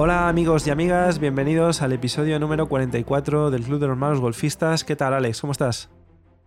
Hola 0.00 0.28
amigos 0.28 0.64
y 0.64 0.70
amigas, 0.70 1.18
bienvenidos 1.18 1.82
al 1.82 1.92
episodio 1.92 2.38
número 2.38 2.68
44 2.68 3.50
del 3.50 3.64
Club 3.64 3.80
de 3.80 3.88
los 3.88 3.98
Malos 3.98 4.20
Golfistas. 4.20 4.84
¿Qué 4.84 4.94
tal 4.94 5.12
Alex? 5.12 5.40
¿Cómo 5.40 5.50
estás? 5.50 5.90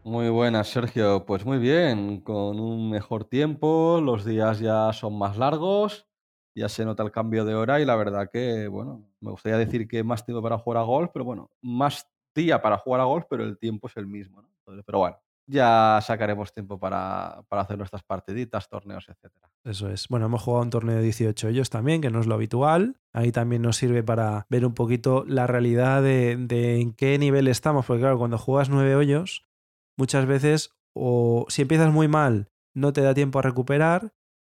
Muy 0.06 0.30
buenas, 0.30 0.70
Sergio. 0.70 1.26
Pues 1.26 1.44
muy 1.46 1.58
bien, 1.58 2.22
con 2.22 2.62
un 2.62 2.90
mejor 2.90 3.26
tiempo, 3.26 4.00
los 4.02 4.24
días 4.24 4.60
ya 4.60 4.94
son 4.94 5.18
más 5.18 5.36
largos, 5.36 6.08
ya 6.56 6.70
se 6.70 6.86
nota 6.86 7.04
el 7.04 7.12
cambio 7.12 7.44
de 7.44 7.54
hora 7.54 7.82
y 7.82 7.86
la 7.86 7.98
verdad 7.98 8.30
que, 8.32 8.70
bueno, 8.70 9.06
me 9.20 9.32
gustaría 9.32 9.58
decir 9.58 9.86
que 9.86 10.02
más 10.02 10.24
tiempo 10.24 10.42
para 10.42 10.58
jugar 10.58 10.82
a 10.82 10.86
golf, 10.86 11.10
pero 11.12 11.26
bueno, 11.26 11.52
más 11.62 12.10
día 12.34 12.62
para 12.62 12.78
jugar 12.78 13.02
a 13.02 13.04
golf, 13.04 13.26
pero 13.30 13.44
el 13.44 13.58
tiempo 13.58 13.90
es 13.90 13.98
el 13.98 14.08
mismo, 14.08 14.44
¿no? 14.44 14.50
Pero 14.86 15.00
bueno, 15.00 15.18
ya 15.48 16.00
sacaremos 16.02 16.54
tiempo 16.54 16.80
para, 16.80 17.44
para 17.50 17.64
hacer 17.64 17.78
nuestras 17.78 18.04
partiditas, 18.04 18.70
torneos, 18.70 19.08
etcétera. 19.10 19.50
Eso 19.64 19.90
es. 19.90 20.08
Bueno, 20.08 20.28
hemos 20.28 20.42
jugado 20.42 20.64
un 20.64 20.70
torneo 20.70 20.96
de 20.98 21.04
18 21.04 21.48
hoyos 21.48 21.70
también, 21.70 22.02
que 22.02 22.10
no 22.10 22.20
es 22.20 22.28
lo 22.28 22.36
habitual. 22.36 23.00
Ahí 23.14 23.32
también 23.32 23.62
nos 23.62 23.78
sirve 23.78 24.04
para 24.04 24.46
ver 24.50 24.66
un 24.66 24.74
poquito 24.74 25.26
la 25.28 25.48
realidad 25.48 26.02
de, 26.02 26.38
de 26.38 26.80
en 26.80 26.94
qué 26.94 27.18
nivel 27.18 27.48
estamos, 27.48 27.86
porque 27.86 28.02
claro, 28.02 28.18
cuando 28.18 28.38
juegas 28.38 28.70
9 28.70 28.96
hoyos, 28.96 29.46
muchas 29.98 30.26
veces 30.26 30.74
o 30.94 31.46
si 31.50 31.62
empiezas 31.62 31.92
muy 31.92 32.08
mal, 32.08 32.50
no 32.74 32.94
te 32.94 33.02
da 33.02 33.14
tiempo 33.14 33.40
a 33.40 33.44
recuperar, 33.44 34.14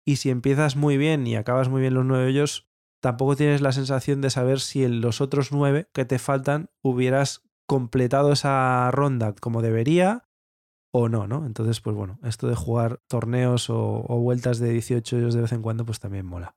y 0.06 0.18
si 0.18 0.30
empiezas 0.30 0.76
muy 0.76 0.98
bien 0.98 1.28
y 1.28 1.36
acabas 1.36 1.70
muy 1.70 1.82
bien 1.82 1.94
los 1.94 2.06
9 2.06 2.26
hoyos, 2.26 2.68
tampoco 3.02 3.36
tienes 3.36 3.62
la 3.62 3.72
sensación 3.72 4.22
de 4.22 4.30
saber 4.30 4.60
si 4.60 4.84
en 4.84 5.02
los 5.02 5.22
otros 5.22 5.52
9 5.52 5.90
que 5.94 6.06
te 6.06 6.20
faltan 6.20 6.70
hubieras 6.82 7.44
completado 7.68 8.32
esa 8.34 8.90
ronda 8.92 9.34
como 9.40 9.62
debería 9.62 10.28
o 10.92 11.10
no, 11.10 11.28
¿no? 11.28 11.46
Entonces, 11.46 11.82
pues 11.82 11.96
bueno, 11.96 12.20
esto 12.24 12.48
de 12.48 12.56
jugar 12.56 13.00
torneos 13.08 13.70
o, 13.70 14.04
vueltas 14.20 14.60
de 14.60 14.72
18 14.72 15.18
hoyos 15.18 15.34
de 15.34 15.42
vez 15.42 15.52
en 15.52 15.62
cuando, 15.62 15.86
pues 15.86 16.00
también 16.00 16.26
mola. 16.26 16.56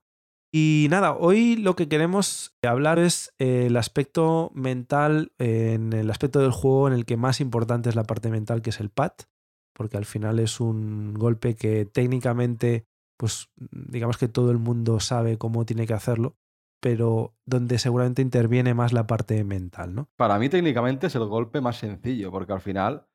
Y 0.53 0.87
nada, 0.91 1.15
hoy 1.15 1.57
lo 1.57 1.75
que 1.75 1.89
queremos 1.89 2.55
hablar 2.63 2.99
es 3.01 3.35
eh, 3.39 3.67
el 3.67 3.77
aspecto 3.77 4.53
mental, 4.55 5.33
en 5.39 5.93
el 5.93 6.11
aspecto 6.11 6.41
del 6.41 6.53
juego 6.53 6.87
en 6.87 6.95
el 6.95 7.05
que 7.05 7.17
más 7.17 7.41
importante 7.41 7.89
es 7.89 7.97
la 7.97 8.05
parte 8.05 8.31
mental, 8.31 8.63
que 8.63 8.71
es 8.71 8.79
el 8.79 8.91
pat, 8.91 9.25
porque 9.73 9.97
al 9.97 10.05
final 10.05 10.39
es 10.39 10.61
un 10.61 11.15
golpe 11.15 11.57
que 11.57 11.87
técnicamente, 11.87 12.87
pues 13.17 13.49
digamos 13.57 14.17
que 14.17 14.29
todo 14.29 14.53
el 14.53 14.59
mundo 14.59 15.01
sabe 15.01 15.39
cómo 15.39 15.67
tiene 15.67 15.89
que 15.89 15.95
hacerlo, 15.95 16.37
pero 16.81 17.35
donde 17.47 17.79
seguramente 17.79 18.23
interviene 18.23 18.75
más 18.75 18.93
la 18.93 19.07
parte 19.09 19.43
mental, 19.43 19.95
¿no? 19.95 20.09
Para 20.17 20.39
mí 20.39 20.49
técnicamente 20.49 21.09
es 21.09 21.15
el 21.17 21.25
golpe 21.27 21.61
más 21.61 21.79
sencillo, 21.79 22.31
porque 22.31 22.53
al 22.53 22.61
final 22.61 23.09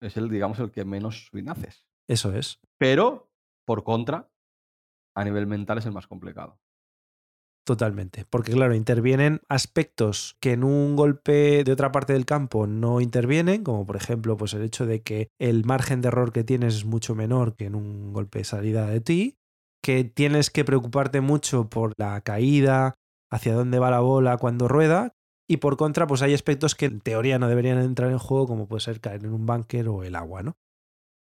es 0.00 0.16
el, 0.16 0.28
digamos, 0.28 0.58
el 0.58 0.70
que 0.70 0.84
menos 0.84 1.26
swing 1.26 1.48
haces. 1.48 1.86
Eso 2.08 2.32
es. 2.32 2.60
Pero, 2.78 3.30
por 3.66 3.84
contra, 3.84 4.30
a 5.14 5.24
nivel 5.24 5.46
mental 5.46 5.78
es 5.78 5.86
el 5.86 5.92
más 5.92 6.06
complicado. 6.06 6.58
Totalmente, 7.66 8.24
porque 8.30 8.52
claro, 8.52 8.74
intervienen 8.74 9.42
aspectos 9.46 10.38
que 10.40 10.52
en 10.52 10.64
un 10.64 10.96
golpe 10.96 11.64
de 11.64 11.72
otra 11.72 11.92
parte 11.92 12.14
del 12.14 12.24
campo 12.24 12.66
no 12.66 13.02
intervienen, 13.02 13.62
como 13.62 13.84
por 13.84 13.96
ejemplo 13.96 14.38
pues 14.38 14.54
el 14.54 14.62
hecho 14.62 14.86
de 14.86 15.02
que 15.02 15.28
el 15.38 15.66
margen 15.66 16.00
de 16.00 16.08
error 16.08 16.32
que 16.32 16.44
tienes 16.44 16.76
es 16.76 16.84
mucho 16.86 17.14
menor 17.14 17.56
que 17.56 17.66
en 17.66 17.74
un 17.74 18.14
golpe 18.14 18.38
de 18.38 18.44
salida 18.44 18.86
de 18.86 19.02
ti, 19.02 19.36
que 19.82 20.04
tienes 20.04 20.48
que 20.48 20.64
preocuparte 20.64 21.20
mucho 21.20 21.68
por 21.68 21.92
la 21.98 22.22
caída, 22.22 22.94
hacia 23.30 23.52
dónde 23.52 23.78
va 23.78 23.90
la 23.90 24.00
bola 24.00 24.38
cuando 24.38 24.66
rueda, 24.66 25.12
y 25.48 25.56
por 25.56 25.76
contra, 25.76 26.06
pues 26.06 26.22
hay 26.22 26.34
aspectos 26.34 26.74
que 26.74 26.86
en 26.86 27.00
teoría 27.00 27.38
no 27.38 27.48
deberían 27.48 27.78
entrar 27.78 28.10
en 28.10 28.18
juego, 28.18 28.46
como 28.46 28.68
puede 28.68 28.80
ser 28.80 29.00
caer 29.00 29.24
en 29.24 29.32
un 29.32 29.46
bunker 29.46 29.88
o 29.88 30.04
el 30.04 30.14
agua, 30.14 30.42
¿no? 30.42 30.58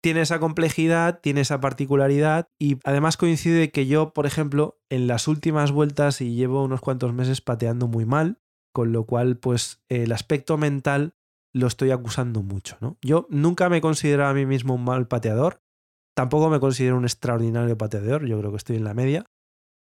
Tiene 0.01 0.21
esa 0.21 0.41
complejidad, 0.41 1.21
tiene 1.21 1.43
esa 1.43 1.61
particularidad 1.61 2.49
y 2.59 2.79
además 2.85 3.17
coincide 3.17 3.71
que 3.71 3.87
yo, 3.87 4.13
por 4.13 4.27
ejemplo, 4.27 4.81
en 4.91 5.07
las 5.07 5.29
últimas 5.29 5.71
vueltas 5.73 6.21
y 6.21 6.35
llevo 6.35 6.65
unos 6.65 6.81
cuantos 6.81 7.13
meses 7.13 7.41
pateando 7.41 7.89
muy 7.89 8.05
mal, 8.05 8.41
con 8.73 8.93
lo 8.93 9.05
cual, 9.05 9.37
pues 9.39 9.83
el 9.89 10.13
aspecto 10.13 10.57
mental 10.57 11.15
lo 11.53 11.67
estoy 11.67 11.91
acusando 11.91 12.43
mucho, 12.43 12.79
¿no? 12.81 12.97
Yo 13.03 13.27
nunca 13.29 13.69
me 13.69 13.79
he 13.79 13.81
considerado 13.81 14.31
a 14.31 14.35
mí 14.35 14.47
mismo 14.47 14.75
un 14.75 14.85
mal 14.85 15.07
pateador, 15.07 15.63
tampoco 16.17 16.49
me 16.49 16.61
considero 16.61 16.97
un 16.97 17.05
extraordinario 17.05 17.77
pateador, 17.77 18.27
yo 18.27 18.39
creo 18.39 18.51
que 18.51 18.57
estoy 18.57 18.77
en 18.77 18.85
la 18.85 18.95
media, 18.95 19.27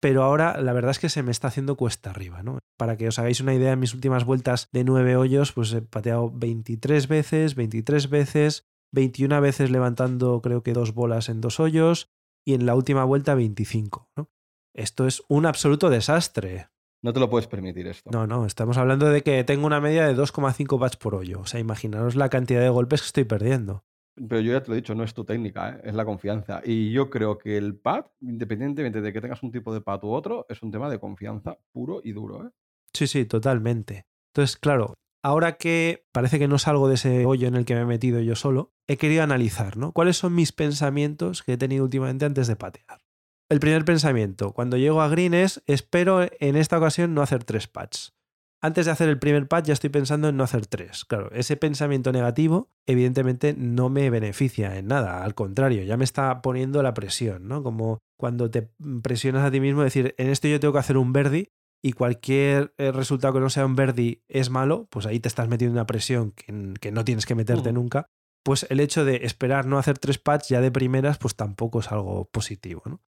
pero 0.01 0.23
ahora 0.23 0.61
la 0.61 0.73
verdad 0.73 0.93
es 0.93 0.99
que 0.99 1.09
se 1.09 1.23
me 1.23 1.31
está 1.31 1.49
haciendo 1.49 1.77
cuesta 1.77 2.11
arriba, 2.11 2.43
¿no? 2.43 2.59
Para 2.79 2.97
que 2.97 3.09
os 3.09 3.19
hagáis 3.19 3.41
una 3.41 3.55
idea, 3.55 3.73
en 3.73 3.81
mis 3.81 3.95
últimas 3.95 4.25
vueltas 4.25 4.69
de 4.73 4.85
nueve 4.85 5.17
hoyos, 5.17 5.53
pues 5.53 5.73
he 5.73 5.83
pateado 5.83 6.31
23 6.31 7.07
veces, 7.07 7.55
23 7.55 8.09
veces, 8.09 8.67
21 8.93 9.41
veces 9.41 9.71
levantando 9.71 10.41
creo 10.41 10.63
que 10.63 10.73
dos 10.73 10.95
bolas 10.95 11.29
en 11.29 11.41
dos 11.41 11.61
hoyos 11.61 12.11
y 12.45 12.55
en 12.55 12.67
la 12.67 12.75
última 12.75 13.05
vuelta 13.05 13.35
25, 13.35 14.11
¿no? 14.17 14.31
Esto 14.75 15.07
es 15.07 15.23
un 15.29 15.47
absoluto 15.47 15.91
desastre. 15.91 16.69
No 17.03 17.13
te 17.13 17.21
lo 17.21 17.31
puedes 17.31 17.47
permitir 17.47 17.87
esto. 17.87 18.11
No, 18.11 18.27
no, 18.27 18.47
estamos 18.47 18.77
hablando 18.77 19.09
de 19.09 19.23
que 19.23 19.43
tengo 19.45 19.67
una 19.67 19.81
media 19.81 20.07
de 20.07 20.15
2,5 20.15 20.79
bats 20.79 20.97
por 20.97 21.15
hoyo. 21.15 21.41
O 21.41 21.47
sea, 21.47 21.59
imaginaros 21.59 22.15
la 22.15 22.29
cantidad 22.29 22.61
de 22.61 22.69
golpes 22.69 23.01
que 23.01 23.07
estoy 23.07 23.25
perdiendo. 23.25 23.85
Pero 24.29 24.41
yo 24.41 24.53
ya 24.53 24.63
te 24.63 24.69
lo 24.69 24.75
he 24.75 24.77
dicho, 24.77 24.95
no 24.95 25.05
es 25.05 25.15
tu 25.15 25.25
técnica, 25.25 25.71
¿eh? 25.71 25.81
es 25.85 25.95
la 25.95 26.05
confianza. 26.05 26.61
Y 26.65 26.93
yo 26.93 27.09
creo 27.11 27.39
que 27.39 27.57
el 27.57 27.77
pad, 27.77 28.07
independientemente 28.21 29.01
de 29.01 29.13
que 29.13 29.21
tengas 29.21 29.43
un 29.43 29.51
tipo 29.51 29.73
de 29.73 29.81
pad 29.81 30.05
u 30.05 30.11
otro, 30.11 30.47
es 30.49 30.63
un 30.63 30.71
tema 30.71 30.91
de 30.91 30.99
confianza 30.99 31.59
puro 31.73 32.01
y 32.05 32.13
duro. 32.13 32.47
¿eh? 32.47 32.51
Sí, 32.93 33.07
sí, 33.07 33.25
totalmente. 33.25 34.07
Entonces, 34.33 34.57
claro, 34.57 34.95
ahora 35.23 35.57
que 35.57 36.07
parece 36.13 36.39
que 36.39 36.49
no 36.49 36.59
salgo 36.59 36.89
de 36.89 36.95
ese 36.95 37.25
hoyo 37.25 37.49
en 37.49 37.55
el 37.55 37.65
que 37.65 37.75
me 37.75 37.83
he 37.83 37.87
metido 37.87 38.21
yo 38.21 38.37
solo, 38.37 38.73
he 38.87 38.97
querido 38.97 39.23
analizar, 39.23 39.77
¿no? 39.77 39.93
¿Cuáles 39.93 40.17
son 40.17 40.35
mis 40.35 40.53
pensamientos 40.53 41.43
que 41.43 41.55
he 41.55 41.59
tenido 41.59 41.85
últimamente 41.85 42.27
antes 42.27 42.47
de 42.47 42.57
patear? 42.57 43.01
El 43.49 43.59
primer 43.59 43.85
pensamiento, 43.85 44.53
cuando 44.53 44.77
llego 44.77 45.03
a 45.03 45.09
green 45.09 45.35
es, 45.35 45.63
espero 45.67 46.29
en 46.39 46.57
esta 46.57 46.79
ocasión 46.79 47.15
no 47.15 47.23
hacer 47.23 47.43
tres 47.43 47.67
pads 47.67 48.15
antes 48.61 48.87
de 48.87 48.93
hacer 48.93 49.09
el 49.09 49.19
primer 49.19 49.49
pad 49.49 49.65
ya 49.65 49.73
estoy 49.73 49.91
pensando 49.91 50.29
en 50.29 50.37
no 50.37 50.45
hacer 50.45 50.67
tres. 50.67 51.05
Claro, 51.05 51.31
ese 51.33 51.57
pensamiento 51.57 52.13
negativo 52.13 52.69
evidentemente 52.87 53.55
no 53.57 53.89
me 53.89 54.11
beneficia 54.11 54.77
en 54.77 54.89
nada, 54.89 55.25
al 55.25 55.35
contrario, 55.35 55.83
ya 55.83 55.97
me 55.97 56.05
está 56.05 56.43
poniendo 56.43 56.83
la 56.83 56.95
presión, 56.95 57.49
¿no? 57.49 57.63
Como 57.63 57.99
cuando 58.19 58.51
te 58.51 58.71
presionas 59.03 59.45
a 59.45 59.51
ti 59.51 59.61
mismo, 59.61 59.83
decir, 59.83 60.15
en 60.19 60.29
esto 60.29 60.49
yo 60.49 60.61
tengo 60.61 60.73
que 60.73 60.81
hacer 60.81 60.97
un 60.97 61.13
verdi 61.13 61.49
y 61.83 61.93
cualquier 61.93 62.75
eh, 62.77 62.93
resultado 62.93 63.35
que 63.35 63.41
no 63.41 63.49
sea 63.49 63.65
un 63.65 63.77
verdi 63.77 64.23
es 64.29 64.51
malo, 64.51 64.87
pues 64.91 65.07
ahí 65.07 65.21
te 65.21 65.29
estás 65.29 65.49
metiendo 65.49 65.73
una 65.73 65.87
presión 65.87 66.33
que, 66.33 66.93
no 66.93 67.05
tienes 67.05 67.27
que 67.27 67.35
meterte 67.35 67.73
mm. 67.73 67.75
nunca. 67.75 68.07
Pues 68.43 68.67
el 68.71 68.81
hecho 68.81 69.05
de 69.05 69.25
esperar 69.25 69.67
no 69.67 69.79
hacer 69.79 69.99
tres 69.99 70.19
pads 70.19 70.49
ya 70.49 70.61
de 70.61 70.71
primeras, 70.71 71.19
pues 71.19 71.37
tampoco 71.37 71.81
es 71.81 71.91
algo 71.93 72.27
positivo, 72.31 72.83
¿no? 72.87 73.01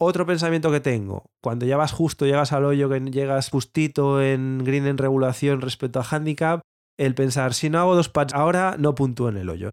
Otro 0.00 0.26
pensamiento 0.26 0.70
que 0.70 0.78
tengo, 0.78 1.32
cuando 1.42 1.66
ya 1.66 1.76
vas 1.76 1.90
justo, 1.90 2.24
llegas 2.24 2.52
al 2.52 2.64
hoyo, 2.64 2.88
que 2.88 3.00
llegas 3.00 3.50
justito 3.50 4.22
en 4.22 4.62
green 4.64 4.86
en 4.86 4.96
regulación 4.96 5.60
respecto 5.60 5.98
a 5.98 6.04
handicap, 6.08 6.60
el 6.96 7.16
pensar, 7.16 7.52
si 7.52 7.68
no 7.68 7.80
hago 7.80 7.96
dos 7.96 8.08
pads 8.08 8.32
ahora, 8.32 8.76
no 8.78 8.94
puntúo 8.94 9.28
en 9.28 9.38
el 9.38 9.48
hoyo. 9.48 9.70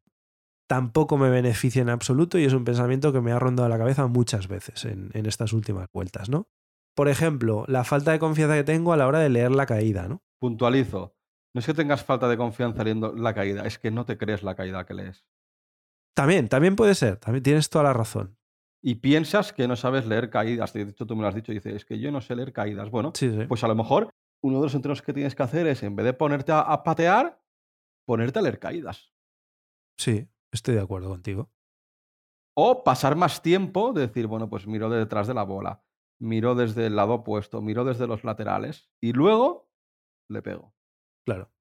Tampoco 0.67 1.19
me 1.19 1.29
beneficia 1.29 1.83
en 1.83 1.89
absoluto 1.89 2.39
y 2.39 2.45
es 2.45 2.53
un 2.53 2.65
pensamiento 2.65 3.13
que 3.13 3.21
me 3.21 3.31
ha 3.31 3.39
rondado 3.39 3.69
la 3.69 3.77
cabeza 3.77 4.07
muchas 4.07 4.47
veces 4.47 4.85
en, 4.85 5.11
en 5.13 5.27
estas 5.27 5.53
últimas 5.53 5.87
vueltas, 5.93 6.27
¿no? 6.27 6.47
Por 6.95 7.07
ejemplo, 7.07 7.65
la 7.67 7.83
falta 7.83 8.11
de 8.11 8.17
confianza 8.17 8.55
que 8.55 8.63
tengo 8.63 8.93
a 8.93 8.97
la 8.97 9.05
hora 9.05 9.19
de 9.19 9.29
leer 9.29 9.51
la 9.51 9.67
caída, 9.67 10.07
¿no? 10.07 10.23
Puntualizo. 10.39 11.15
No 11.53 11.59
es 11.59 11.67
que 11.67 11.75
tengas 11.75 12.03
falta 12.03 12.27
de 12.27 12.37
confianza 12.37 12.83
leyendo 12.83 13.13
la 13.13 13.35
caída, 13.35 13.63
es 13.67 13.77
que 13.77 13.91
no 13.91 14.05
te 14.05 14.17
crees 14.17 14.41
la 14.41 14.55
caída 14.55 14.87
que 14.87 14.95
lees. 14.95 15.23
También, 16.15 16.49
también 16.49 16.75
puede 16.75 16.95
ser, 16.95 17.17
también 17.17 17.43
tienes 17.43 17.69
toda 17.69 17.83
la 17.83 17.93
razón 17.93 18.37
y 18.87 18.95
piensas 18.95 19.51
que 19.51 19.67
no 19.67 19.75
sabes 19.75 20.05
leer 20.05 20.29
caídas. 20.29 20.71
De 20.71 20.83
hecho, 20.83 21.07
tú 21.07 21.15
me 21.15 21.23
lo 21.23 21.27
has 21.27 21.33
dicho 21.33 21.51
y 21.51 21.55
dices, 21.55 21.73
es 21.73 21.85
que 21.85 21.97
yo 21.97 22.11
no 22.11 22.21
sé 22.21 22.35
leer 22.35 22.53
caídas. 22.53 22.91
Bueno, 22.91 23.13
pues 23.47 23.63
a 23.63 23.67
lo 23.67 23.73
mejor 23.73 24.11
uno 24.43 24.57
de 24.57 24.63
los 24.65 24.75
entrenos 24.75 25.01
que 25.01 25.11
tienes 25.11 25.33
que 25.33 25.41
hacer 25.41 25.65
es, 25.65 25.81
en 25.81 25.95
vez 25.95 26.05
de 26.05 26.13
ponerte 26.13 26.51
a, 26.51 26.83
patear, 26.83 27.41
ponerte 28.05 28.37
a 28.37 28.41
leer 28.43 28.59
caídas. 28.59 29.11
Sí, 29.97 30.27
estoy 30.53 30.75
de 30.75 30.81
acuerdo 30.81 31.09
contigo. 31.09 31.49
O 32.55 32.83
pasar 32.83 33.15
más 33.15 33.41
tiempo, 33.41 33.91
de 33.91 34.01
decir, 34.01 34.27
bueno, 34.27 34.51
pues 34.51 34.67
miro 34.67 34.87
detrás 34.91 35.25
de 35.25 35.33
la 35.33 35.43
bola, 35.43 35.83
miro 36.21 36.53
desde 36.53 36.85
el 36.85 36.95
lado 36.95 37.15
opuesto, 37.15 37.63
miro 37.63 37.85
desde 37.85 38.05
los 38.05 38.23
laterales 38.23 38.91
y 39.01 39.13
luego 39.13 39.67
le 40.29 40.43
pego. 40.43 40.75
Claro. 41.25 41.51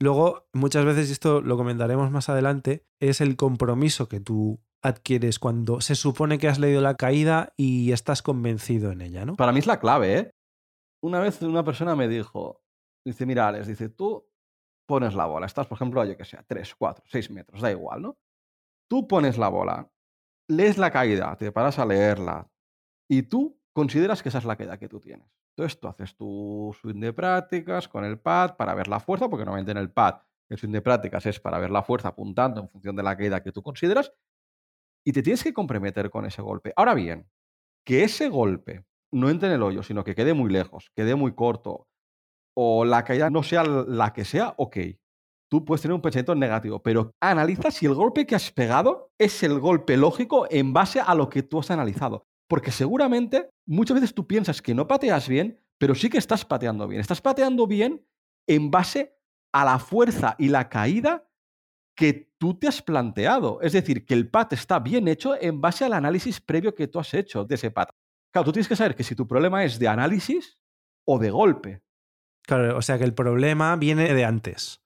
Luego, 0.00 0.48
muchas 0.52 0.84
veces, 0.84 1.10
y 1.10 1.12
esto 1.12 1.42
lo 1.42 1.56
comentaremos 1.56 2.10
más 2.10 2.28
adelante, 2.28 2.88
es 2.98 3.20
el 3.20 3.36
compromiso 3.36 4.08
que 4.08 4.18
tú 4.18 4.60
adquieres 4.82 5.38
cuando 5.38 5.80
se 5.80 5.94
supone 5.94 6.38
que 6.38 6.48
has 6.48 6.58
leído 6.58 6.80
la 6.80 6.96
caída 6.96 7.52
y 7.56 7.92
estás 7.92 8.22
convencido 8.22 8.90
en 8.90 9.00
ella, 9.00 9.24
¿no? 9.24 9.36
Para 9.36 9.52
mí 9.52 9.60
es 9.60 9.66
la 9.66 9.78
clave, 9.80 10.18
¿eh? 10.18 10.34
Una 11.02 11.20
vez 11.20 11.40
una 11.42 11.64
persona 11.64 11.96
me 11.96 12.08
dijo, 12.08 12.62
dice, 13.04 13.26
mira, 13.26 13.48
Alex, 13.48 13.66
dice, 13.66 13.88
tú 13.88 14.28
pones 14.86 15.14
la 15.14 15.26
bola, 15.26 15.46
estás, 15.46 15.66
por 15.66 15.76
ejemplo, 15.76 16.04
yo 16.04 16.16
que 16.16 16.24
sea, 16.24 16.44
3, 16.46 16.74
4, 16.74 17.04
6 17.06 17.30
metros, 17.30 17.60
da 17.60 17.70
igual, 17.70 18.02
¿no? 18.02 18.18
Tú 18.88 19.08
pones 19.08 19.38
la 19.38 19.48
bola, 19.48 19.90
lees 20.48 20.78
la 20.78 20.90
caída, 20.90 21.34
te 21.36 21.50
paras 21.52 21.78
a 21.78 21.86
leerla 21.86 22.50
y 23.08 23.22
tú 23.22 23.60
consideras 23.72 24.22
que 24.22 24.28
esa 24.28 24.38
es 24.38 24.44
la 24.44 24.56
caída 24.56 24.78
que 24.78 24.88
tú 24.88 25.00
tienes. 25.00 25.28
Entonces 25.56 25.78
tú 25.78 25.88
haces 25.88 26.16
tu 26.16 26.74
swing 26.80 27.00
de 27.00 27.12
prácticas 27.12 27.88
con 27.88 28.04
el 28.04 28.18
pad 28.18 28.56
para 28.56 28.74
ver 28.74 28.88
la 28.88 29.00
fuerza, 29.00 29.28
porque 29.28 29.44
normalmente 29.44 29.72
en 29.72 29.78
el 29.78 29.90
pad 29.90 30.22
el 30.50 30.58
swing 30.58 30.72
de 30.72 30.82
prácticas 30.82 31.24
es 31.26 31.40
para 31.40 31.58
ver 31.58 31.70
la 31.70 31.82
fuerza 31.82 32.08
apuntando 32.08 32.60
en 32.60 32.68
función 32.68 32.96
de 32.96 33.02
la 33.02 33.16
caída 33.16 33.42
que 33.42 33.52
tú 33.52 33.62
consideras 33.62 34.12
y 35.04 35.12
te 35.12 35.22
tienes 35.22 35.42
que 35.42 35.52
comprometer 35.52 36.10
con 36.10 36.24
ese 36.24 36.42
golpe. 36.42 36.72
Ahora 36.76 36.94
bien, 36.94 37.28
que 37.84 38.04
ese 38.04 38.28
golpe 38.28 38.84
no 39.12 39.28
entre 39.28 39.48
en 39.48 39.56
el 39.56 39.62
hoyo, 39.62 39.82
sino 39.82 40.04
que 40.04 40.14
quede 40.14 40.34
muy 40.34 40.50
lejos, 40.50 40.90
quede 40.94 41.14
muy 41.14 41.34
corto, 41.34 41.86
o 42.56 42.84
la 42.84 43.04
caída 43.04 43.30
no 43.30 43.42
sea 43.42 43.64
la 43.64 44.12
que 44.12 44.24
sea, 44.24 44.54
ok. 44.56 44.76
Tú 45.50 45.64
puedes 45.64 45.82
tener 45.82 45.94
un 45.94 46.00
pensamiento 46.00 46.34
negativo, 46.34 46.82
pero 46.82 47.12
analiza 47.20 47.70
si 47.70 47.84
el 47.86 47.94
golpe 47.94 48.26
que 48.26 48.34
has 48.34 48.50
pegado 48.50 49.10
es 49.18 49.42
el 49.42 49.60
golpe 49.60 49.96
lógico 49.96 50.46
en 50.50 50.72
base 50.72 51.00
a 51.00 51.14
lo 51.14 51.28
que 51.28 51.42
tú 51.42 51.58
has 51.58 51.70
analizado. 51.70 52.24
Porque 52.48 52.70
seguramente 52.70 53.50
muchas 53.66 53.96
veces 53.96 54.14
tú 54.14 54.26
piensas 54.26 54.62
que 54.62 54.74
no 54.74 54.86
pateas 54.86 55.28
bien, 55.28 55.60
pero 55.78 55.94
sí 55.94 56.08
que 56.08 56.18
estás 56.18 56.44
pateando 56.44 56.88
bien. 56.88 57.00
Estás 57.00 57.20
pateando 57.20 57.66
bien 57.66 58.06
en 58.46 58.70
base 58.70 59.14
a 59.52 59.64
la 59.64 59.78
fuerza 59.78 60.36
y 60.38 60.48
la 60.48 60.68
caída 60.68 61.28
que 62.02 62.32
tú 62.36 62.58
te 62.58 62.66
has 62.66 62.82
planteado. 62.82 63.60
Es 63.60 63.74
decir, 63.74 64.04
que 64.04 64.14
el 64.14 64.28
pat 64.28 64.52
está 64.54 64.80
bien 64.80 65.06
hecho 65.06 65.40
en 65.40 65.60
base 65.60 65.84
al 65.84 65.92
análisis 65.92 66.40
previo 66.40 66.74
que 66.74 66.88
tú 66.88 66.98
has 66.98 67.14
hecho 67.14 67.44
de 67.44 67.54
ese 67.54 67.70
pat. 67.70 67.90
Claro, 68.32 68.46
tú 68.46 68.50
tienes 68.50 68.66
que 68.66 68.74
saber 68.74 68.96
que 68.96 69.04
si 69.04 69.14
tu 69.14 69.28
problema 69.28 69.62
es 69.62 69.78
de 69.78 69.86
análisis 69.86 70.58
o 71.06 71.20
de 71.20 71.30
golpe. 71.30 71.80
Claro, 72.44 72.76
o 72.76 72.82
sea 72.82 72.98
que 72.98 73.04
el 73.04 73.14
problema 73.14 73.76
viene 73.76 74.12
de 74.12 74.24
antes. 74.24 74.82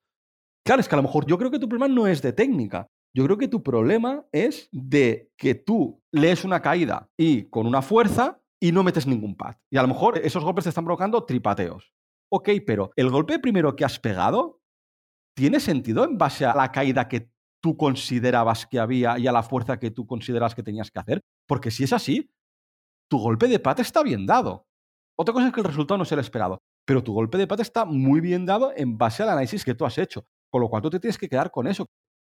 Claro, 0.63 0.79
es 0.79 0.87
que 0.87 0.93
a 0.93 0.97
lo 0.97 1.01
mejor 1.01 1.25
yo 1.25 1.39
creo 1.39 1.49
que 1.49 1.57
tu 1.57 1.67
problema 1.67 1.91
no 1.91 2.05
es 2.05 2.21
de 2.21 2.33
técnica. 2.33 2.85
Yo 3.15 3.25
creo 3.25 3.39
que 3.39 3.47
tu 3.47 3.63
problema 3.63 4.27
es 4.31 4.69
de 4.71 5.31
que 5.37 5.55
tú 5.55 5.99
lees 6.11 6.45
una 6.45 6.61
caída 6.61 7.09
y 7.17 7.45
con 7.45 7.65
una 7.65 7.81
fuerza 7.81 8.43
y 8.61 8.71
no 8.71 8.83
metes 8.83 9.07
ningún 9.07 9.35
pad. 9.35 9.55
Y 9.71 9.77
a 9.77 9.81
lo 9.81 9.87
mejor 9.87 10.19
esos 10.19 10.43
golpes 10.43 10.65
te 10.65 10.69
están 10.69 10.85
provocando 10.85 11.23
tripateos. 11.23 11.95
Ok, 12.31 12.49
pero 12.63 12.91
el 12.95 13.09
golpe 13.09 13.39
primero 13.39 13.75
que 13.75 13.85
has 13.85 13.97
pegado 13.97 14.61
tiene 15.37 15.59
sentido 15.59 16.03
en 16.03 16.17
base 16.17 16.45
a 16.45 16.55
la 16.55 16.71
caída 16.71 17.07
que 17.07 17.31
tú 17.61 17.77
considerabas 17.77 18.65
que 18.65 18.79
había 18.79 19.19
y 19.19 19.27
a 19.27 19.31
la 19.31 19.43
fuerza 19.43 19.77
que 19.77 19.91
tú 19.91 20.07
consideras 20.07 20.55
que 20.55 20.63
tenías 20.63 20.89
que 20.89 20.99
hacer. 20.99 21.21
Porque 21.47 21.69
si 21.69 21.83
es 21.83 21.93
así, 21.93 22.31
tu 23.07 23.19
golpe 23.19 23.47
de 23.47 23.59
pata 23.59 23.83
está 23.83 24.01
bien 24.01 24.25
dado. 24.25 24.65
Otra 25.15 25.33
cosa 25.33 25.47
es 25.47 25.53
que 25.53 25.59
el 25.59 25.67
resultado 25.67 25.99
no 25.99 26.05
sea 26.05 26.15
el 26.15 26.21
esperado, 26.21 26.57
pero 26.87 27.03
tu 27.03 27.13
golpe 27.13 27.37
de 27.37 27.45
pata 27.45 27.61
está 27.61 27.85
muy 27.85 28.19
bien 28.19 28.47
dado 28.47 28.73
en 28.75 28.97
base 28.97 29.21
al 29.21 29.29
análisis 29.29 29.63
que 29.63 29.75
tú 29.75 29.85
has 29.85 29.99
hecho. 29.99 30.25
Con 30.51 30.61
lo 30.61 30.69
cual 30.69 30.81
tú 30.81 30.89
te 30.89 30.99
tienes 30.99 31.19
que 31.19 31.29
quedar 31.29 31.51
con 31.51 31.67
eso. 31.67 31.85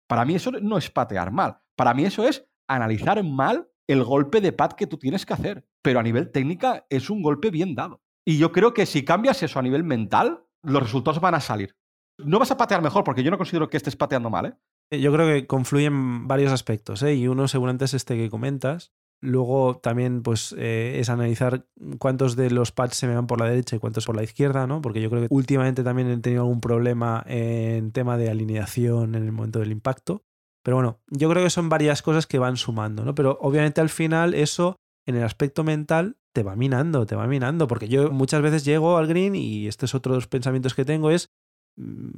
Para 0.10 0.26
mí 0.26 0.36
eso 0.36 0.52
no 0.52 0.78
es 0.78 0.92
patear 0.92 1.32
mal. 1.32 1.58
Para 1.78 1.94
mí 1.94 2.04
eso 2.04 2.28
es 2.28 2.46
analizar 2.68 3.24
mal 3.24 3.70
el 3.88 4.04
golpe 4.04 4.42
de 4.42 4.52
pad 4.52 4.74
que 4.74 4.88
tú 4.88 4.98
tienes 4.98 5.26
que 5.26 5.34
hacer. 5.34 5.66
Pero 5.82 6.02
a 6.02 6.04
nivel 6.04 6.32
técnica 6.32 6.86
es 6.90 7.10
un 7.10 7.22
golpe 7.22 7.50
bien 7.50 7.76
dado. 7.76 8.02
Y 8.28 8.38
yo 8.38 8.52
creo 8.52 8.74
que 8.74 8.86
si 8.86 9.06
cambias 9.06 9.42
eso 9.42 9.58
a 9.58 9.64
nivel 9.64 9.86
mental, 9.86 10.44
los 10.64 10.84
resultados 10.84 11.22
van 11.22 11.36
a 11.36 11.40
salir. 11.40 11.79
No 12.24 12.40
vas 12.40 12.52
a 12.52 12.58
patear 12.58 12.82
mejor, 12.82 13.04
porque 13.04 13.24
yo 13.24 13.32
no 13.32 13.38
considero 13.38 13.70
que 13.70 13.78
estés 13.78 13.96
pateando 13.96 14.30
mal, 14.30 14.46
¿eh? 14.46 15.00
Yo 15.00 15.12
creo 15.14 15.28
que 15.28 15.46
confluyen 15.46 16.28
varios 16.28 16.52
aspectos, 16.52 17.04
¿eh? 17.04 17.16
Y 17.16 17.28
uno 17.28 17.48
seguramente 17.48 17.86
es 17.86 17.94
este 17.94 18.16
que 18.18 18.30
comentas, 18.30 18.92
Luego 19.22 19.80
también 19.80 20.24
pues, 20.24 20.56
eh, 20.58 20.98
es 21.00 21.10
analizar 21.10 21.66
cuántos 21.98 22.38
de 22.38 22.52
los 22.52 22.72
pads 22.72 22.96
se 22.96 23.08
me 23.08 23.16
van 23.16 23.28
por 23.28 23.40
la 23.40 23.50
derecha 23.50 23.76
y 23.76 23.80
cuántos 23.80 24.06
por 24.06 24.16
la 24.16 24.24
izquierda, 24.24 24.66
¿no? 24.66 24.82
Porque 24.82 25.02
yo 25.02 25.10
creo 25.10 25.24
que 25.24 25.34
últimamente 25.34 25.84
también 25.84 26.10
he 26.10 26.18
tenido 26.18 26.44
algún 26.44 26.62
problema 26.62 27.24
en 27.28 27.92
tema 27.92 28.18
de 28.18 28.30
alineación 28.30 29.16
en 29.16 29.26
el 29.26 29.32
momento 29.34 29.60
del 29.60 29.72
impacto. 29.72 30.24
Pero 30.64 30.78
bueno, 30.78 31.00
yo 31.10 31.30
creo 31.30 31.44
que 31.44 31.50
son 31.50 31.68
varias 31.68 32.02
cosas 32.02 32.28
que 32.28 32.40
van 32.40 32.56
sumando, 32.56 33.04
¿no? 33.04 33.14
Pero 33.14 33.38
obviamente 33.42 33.82
al 33.82 33.90
final 33.90 34.34
eso 34.34 34.78
en 35.06 35.16
el 35.16 35.24
aspecto 35.24 35.66
mental 35.66 36.18
te 36.34 36.44
va 36.44 36.56
minando, 36.56 37.06
te 37.06 37.16
va 37.16 37.28
minando, 37.28 37.68
porque 37.68 37.90
yo 37.90 38.12
muchas 38.12 38.42
veces 38.42 38.64
llego 38.64 38.98
al 38.98 39.08
green 39.08 39.36
y 39.36 39.68
este 39.68 39.86
es 39.86 39.96
otro 39.96 40.14
de 40.14 40.18
los 40.18 40.28
pensamientos 40.28 40.76
que 40.76 40.86
tengo 40.86 41.12
es 41.12 41.28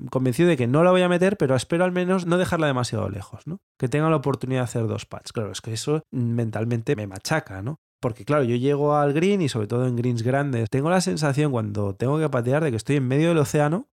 convencido 0.09 0.49
de 0.49 0.57
que 0.57 0.67
no 0.67 0.83
la 0.83 0.91
voy 0.91 1.01
a 1.01 1.09
meter, 1.09 1.37
pero 1.37 1.55
espero 1.55 1.83
al 1.83 1.91
menos 1.91 2.25
no 2.25 2.37
dejarla 2.37 2.67
demasiado 2.67 3.09
lejos, 3.09 3.45
¿no? 3.45 3.59
Que 3.77 3.87
tenga 3.87 4.09
la 4.09 4.15
oportunidad 4.15 4.61
de 4.61 4.65
hacer 4.65 4.87
dos 4.87 5.05
pads. 5.05 5.33
Claro, 5.33 5.51
es 5.51 5.61
que 5.61 5.73
eso 5.73 6.03
mentalmente 6.11 6.95
me 6.95 7.07
machaca, 7.07 7.61
¿no? 7.61 7.79
Porque 8.01 8.25
claro, 8.25 8.43
yo 8.43 8.55
llego 8.55 8.95
al 8.95 9.13
green 9.13 9.41
y 9.41 9.49
sobre 9.49 9.67
todo 9.67 9.87
en 9.87 9.95
greens 9.95 10.23
grandes, 10.23 10.69
tengo 10.69 10.89
la 10.89 11.01
sensación 11.01 11.51
cuando 11.51 11.95
tengo 11.95 12.17
que 12.19 12.29
patear 12.29 12.63
de 12.63 12.71
que 12.71 12.77
estoy 12.77 12.95
en 12.95 13.07
medio 13.07 13.29
del 13.29 13.37
océano 13.37 13.89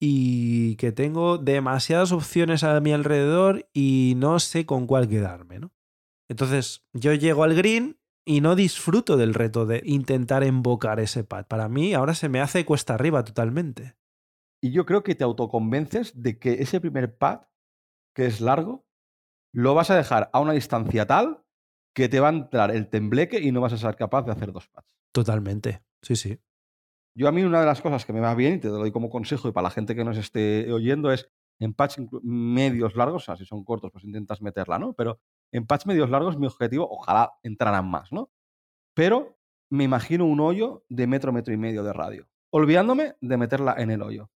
y 0.00 0.76
que 0.76 0.92
tengo 0.92 1.38
demasiadas 1.38 2.12
opciones 2.12 2.62
a 2.62 2.80
mi 2.80 2.92
alrededor 2.92 3.68
y 3.72 4.14
no 4.16 4.38
sé 4.38 4.66
con 4.66 4.86
cuál 4.86 5.08
quedarme, 5.08 5.58
¿no? 5.58 5.72
Entonces, 6.28 6.84
yo 6.92 7.12
llego 7.14 7.44
al 7.44 7.54
green 7.54 7.98
y 8.24 8.40
no 8.40 8.54
disfruto 8.54 9.16
del 9.16 9.34
reto 9.34 9.66
de 9.66 9.82
intentar 9.84 10.44
invocar 10.44 11.00
ese 11.00 11.24
pad. 11.24 11.46
Para 11.46 11.68
mí 11.68 11.94
ahora 11.94 12.14
se 12.14 12.28
me 12.28 12.40
hace 12.40 12.64
cuesta 12.64 12.94
arriba 12.94 13.24
totalmente. 13.24 13.96
Y 14.62 14.70
yo 14.70 14.86
creo 14.86 15.02
que 15.02 15.16
te 15.16 15.24
autoconvences 15.24 16.22
de 16.22 16.38
que 16.38 16.62
ese 16.62 16.80
primer 16.80 17.16
pad, 17.18 17.42
que 18.14 18.26
es 18.26 18.40
largo, 18.40 18.86
lo 19.52 19.74
vas 19.74 19.90
a 19.90 19.96
dejar 19.96 20.30
a 20.32 20.40
una 20.40 20.52
distancia 20.52 21.06
tal 21.06 21.44
que 21.94 22.08
te 22.08 22.20
va 22.20 22.28
a 22.28 22.32
entrar 22.32 22.70
el 22.70 22.88
tembleque 22.88 23.40
y 23.40 23.50
no 23.52 23.60
vas 23.60 23.72
a 23.72 23.76
ser 23.78 23.96
capaz 23.96 24.22
de 24.22 24.32
hacer 24.32 24.52
dos 24.52 24.68
pads. 24.68 24.96
Totalmente, 25.12 25.82
sí, 26.00 26.16
sí. 26.16 26.38
Yo 27.14 27.28
a 27.28 27.32
mí 27.32 27.42
una 27.42 27.60
de 27.60 27.66
las 27.66 27.82
cosas 27.82 28.06
que 28.06 28.12
me 28.12 28.20
va 28.20 28.34
bien 28.34 28.54
y 28.54 28.58
te 28.58 28.68
doy 28.68 28.92
como 28.92 29.10
consejo 29.10 29.48
y 29.48 29.52
para 29.52 29.64
la 29.64 29.70
gente 29.70 29.94
que 29.94 30.04
nos 30.04 30.16
esté 30.16 30.72
oyendo 30.72 31.12
es 31.12 31.28
en 31.58 31.74
patch 31.74 31.98
medios 32.22 32.96
largos, 32.96 33.24
o 33.24 33.26
sea, 33.26 33.36
si 33.36 33.44
son 33.44 33.64
cortos 33.64 33.90
pues 33.90 34.04
intentas 34.04 34.40
meterla, 34.40 34.78
¿no? 34.78 34.94
Pero 34.94 35.20
en 35.50 35.66
patch 35.66 35.86
medios 35.86 36.08
largos 36.08 36.38
mi 36.38 36.46
objetivo, 36.46 36.88
ojalá 36.90 37.32
entraran 37.42 37.90
más, 37.90 38.12
¿no? 38.12 38.30
Pero 38.94 39.38
me 39.70 39.84
imagino 39.84 40.24
un 40.24 40.40
hoyo 40.40 40.84
de 40.88 41.06
metro, 41.06 41.32
metro 41.32 41.52
y 41.52 41.58
medio 41.58 41.82
de 41.82 41.92
radio, 41.92 42.26
olvidándome 42.50 43.16
de 43.20 43.36
meterla 43.36 43.74
en 43.76 43.90
el 43.90 44.02
hoyo. 44.02 44.30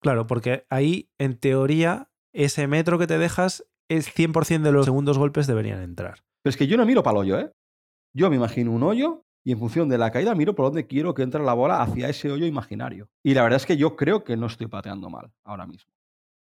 Claro, 0.00 0.26
porque 0.26 0.66
ahí, 0.70 1.10
en 1.18 1.36
teoría, 1.36 2.10
ese 2.32 2.66
metro 2.66 2.98
que 2.98 3.06
te 3.06 3.18
dejas, 3.18 3.64
es 3.88 4.08
100% 4.14 4.62
de 4.62 4.72
los 4.72 4.84
segundos 4.84 5.18
golpes 5.18 5.46
deberían 5.46 5.82
entrar. 5.82 6.24
Pero 6.42 6.50
es 6.50 6.56
que 6.56 6.66
yo 6.66 6.76
no 6.76 6.86
miro 6.86 7.02
para 7.02 7.18
el 7.18 7.20
hoyo, 7.22 7.38
¿eh? 7.38 7.52
Yo 8.14 8.30
me 8.30 8.36
imagino 8.36 8.72
un 8.72 8.82
hoyo 8.82 9.24
y 9.44 9.52
en 9.52 9.58
función 9.58 9.88
de 9.88 9.98
la 9.98 10.10
caída 10.10 10.34
miro 10.34 10.54
por 10.54 10.66
dónde 10.66 10.86
quiero 10.86 11.14
que 11.14 11.22
entre 11.22 11.42
la 11.42 11.54
bola 11.54 11.82
hacia 11.82 12.08
ese 12.08 12.30
hoyo 12.30 12.46
imaginario. 12.46 13.08
Y 13.22 13.34
la 13.34 13.42
verdad 13.42 13.56
es 13.56 13.66
que 13.66 13.76
yo 13.76 13.96
creo 13.96 14.24
que 14.24 14.36
no 14.36 14.46
estoy 14.46 14.66
pateando 14.66 15.10
mal 15.10 15.32
ahora 15.44 15.66
mismo. 15.66 15.92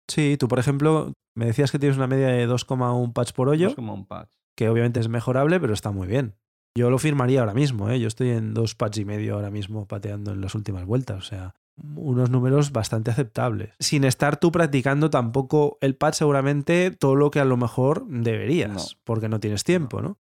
Sí, 0.09 0.37
tú, 0.39 0.49
por 0.49 0.59
ejemplo, 0.59 1.13
me 1.35 1.47
decías 1.47 1.71
que 1.71 1.79
tienes 1.79 1.97
una 1.97 2.07
media 2.07 2.29
de 2.29 2.49
2,1 2.49 3.13
patch 3.13 3.33
por 3.33 3.49
hoyo. 3.49 3.71
2,1 3.71 4.07
patch. 4.07 4.33
Que 4.57 4.69
obviamente 4.69 5.01
es 5.01 5.09
mejorable, 5.09 5.61
pero 5.61 5.75
está 5.75 5.91
muy 5.91 6.09
bien. 6.09 6.35
Yo 6.77 6.91
lo 6.91 6.99
firmaría 6.99 7.41
ahora 7.41 7.55
mismo, 7.55 7.91
¿eh? 7.91 8.01
Yo 8.01 8.09
estoy 8.09 8.31
en 8.31 8.55
dos 8.55 8.75
patch 8.75 8.99
y 8.99 9.05
medio 9.05 9.35
ahora 9.35 9.51
mismo 9.51 9.87
pateando 9.87 10.33
en 10.33 10.41
las 10.41 10.55
últimas 10.55 10.85
vueltas. 10.85 11.19
O 11.19 11.23
sea, 11.23 11.55
unos 11.97 12.31
números 12.31 12.73
bastante 12.73 13.11
aceptables. 13.11 13.75
Sin 13.79 14.05
estar 14.05 14.39
tú 14.39 14.53
practicando 14.53 15.11
tampoco 15.11 15.79
el 15.81 15.97
pad 15.97 16.13
seguramente 16.13 16.91
todo 16.91 17.17
lo 17.17 17.31
que 17.31 17.41
a 17.41 17.45
lo 17.45 17.57
mejor 17.57 18.07
deberías, 18.09 18.97
porque 19.05 19.29
no 19.29 19.41
tienes 19.41 19.65
tiempo, 19.65 20.01
¿no? 20.03 20.19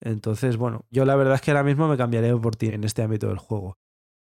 Entonces, 0.00 0.56
bueno, 0.56 0.84
yo 0.90 1.04
la 1.04 1.16
verdad 1.16 1.36
es 1.36 1.40
que 1.40 1.50
ahora 1.50 1.64
mismo 1.64 1.88
me 1.88 1.96
cambiaré 1.96 2.36
por 2.36 2.56
ti 2.56 2.66
en 2.66 2.84
este 2.84 3.02
ámbito 3.02 3.28
del 3.28 3.38
juego. 3.38 3.78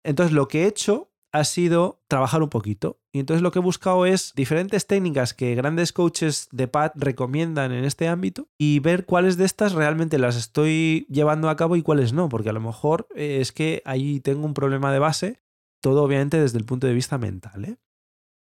Entonces, 0.04 0.34
lo 0.34 0.48
que 0.48 0.64
he 0.64 0.68
hecho 0.68 1.12
ha 1.32 1.44
sido 1.44 2.02
trabajar 2.08 2.44
un 2.44 2.50
poquito. 2.50 3.00
Y 3.14 3.20
entonces 3.20 3.42
lo 3.42 3.52
que 3.52 3.60
he 3.60 3.62
buscado 3.62 4.06
es 4.06 4.34
diferentes 4.36 4.88
técnicas 4.88 5.34
que 5.34 5.56
grandes 5.56 5.94
coaches 5.94 6.48
de 6.52 6.68
pad 6.68 6.92
recomiendan 6.96 7.72
en 7.72 7.86
este 7.86 8.08
ámbito 8.08 8.50
y 8.58 8.80
ver 8.80 9.06
cuáles 9.06 9.38
de 9.38 9.46
estas 9.46 9.74
realmente 9.74 10.18
las 10.18 10.36
estoy 10.36 11.06
llevando 11.10 11.50
a 11.50 11.56
cabo 11.56 11.76
y 11.76 11.82
cuáles 11.82 12.14
no, 12.14 12.30
porque 12.30 12.50
a 12.50 12.54
lo 12.54 12.62
mejor 12.62 13.08
es 13.16 13.52
que 13.52 13.82
ahí 13.86 14.20
tengo 14.20 14.46
un 14.46 14.54
problema 14.54 14.92
de 14.92 15.00
base 15.00 15.40
todo 15.82 16.04
obviamente 16.04 16.40
desde 16.40 16.58
el 16.58 16.66
punto 16.66 16.88
de 16.88 16.94
vista 16.94 17.18
mental. 17.18 17.66
¿eh? 17.66 17.78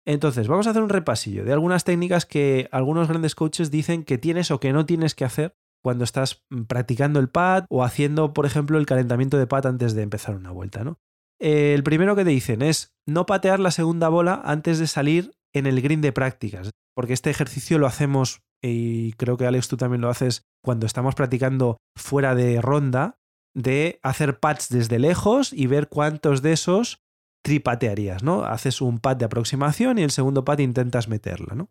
Entonces, 0.06 0.48
vamos 0.48 0.66
a 0.66 0.70
hacer 0.70 0.82
un 0.82 0.88
repasillo 0.88 1.44
de 1.44 1.52
algunas 1.52 1.84
técnicas 1.84 2.26
que 2.26 2.68
algunos 2.72 3.08
grandes 3.08 3.34
coaches 3.34 3.70
dicen 3.70 4.04
que 4.04 4.18
tienes 4.18 4.50
o 4.50 4.60
que 4.60 4.72
no 4.72 4.86
tienes 4.86 5.14
que 5.14 5.24
hacer 5.24 5.56
cuando 5.82 6.04
estás 6.04 6.44
mm, 6.50 6.62
practicando 6.62 7.20
el 7.20 7.28
pad 7.28 7.64
o 7.68 7.84
haciendo, 7.84 8.32
por 8.32 8.46
ejemplo, 8.46 8.78
el 8.78 8.86
calentamiento 8.86 9.38
de 9.38 9.46
pad 9.46 9.66
antes 9.66 9.94
de 9.94 10.02
empezar 10.02 10.36
una 10.36 10.50
vuelta. 10.50 10.84
¿no? 10.84 10.98
El 11.38 11.82
primero 11.82 12.14
que 12.16 12.24
te 12.24 12.30
dicen 12.30 12.62
es 12.62 12.94
no 13.06 13.26
patear 13.26 13.60
la 13.60 13.70
segunda 13.70 14.08
bola 14.08 14.40
antes 14.44 14.78
de 14.78 14.86
salir 14.86 15.32
en 15.54 15.66
el 15.66 15.80
green 15.80 16.00
de 16.00 16.12
prácticas, 16.12 16.70
porque 16.94 17.14
este 17.14 17.30
ejercicio 17.30 17.78
lo 17.78 17.86
hacemos, 17.86 18.42
y 18.62 19.12
creo 19.14 19.36
que 19.36 19.46
Alex 19.46 19.68
tú 19.68 19.76
también 19.76 20.02
lo 20.02 20.10
haces 20.10 20.42
cuando 20.62 20.86
estamos 20.86 21.14
practicando 21.14 21.78
fuera 21.96 22.34
de 22.34 22.60
ronda, 22.60 23.18
de 23.54 23.98
hacer 24.02 24.38
pads 24.38 24.68
desde 24.68 24.98
lejos 24.98 25.52
y 25.52 25.66
ver 25.66 25.88
cuántos 25.88 26.42
de 26.42 26.52
esos 26.52 27.02
tripatearías, 27.42 28.22
¿no? 28.22 28.44
Haces 28.44 28.80
un 28.80 28.98
pad 28.98 29.16
de 29.16 29.24
aproximación 29.24 29.98
y 29.98 30.02
el 30.02 30.10
segundo 30.10 30.44
pad 30.44 30.58
intentas 30.58 31.08
meterla, 31.08 31.54
¿no? 31.54 31.70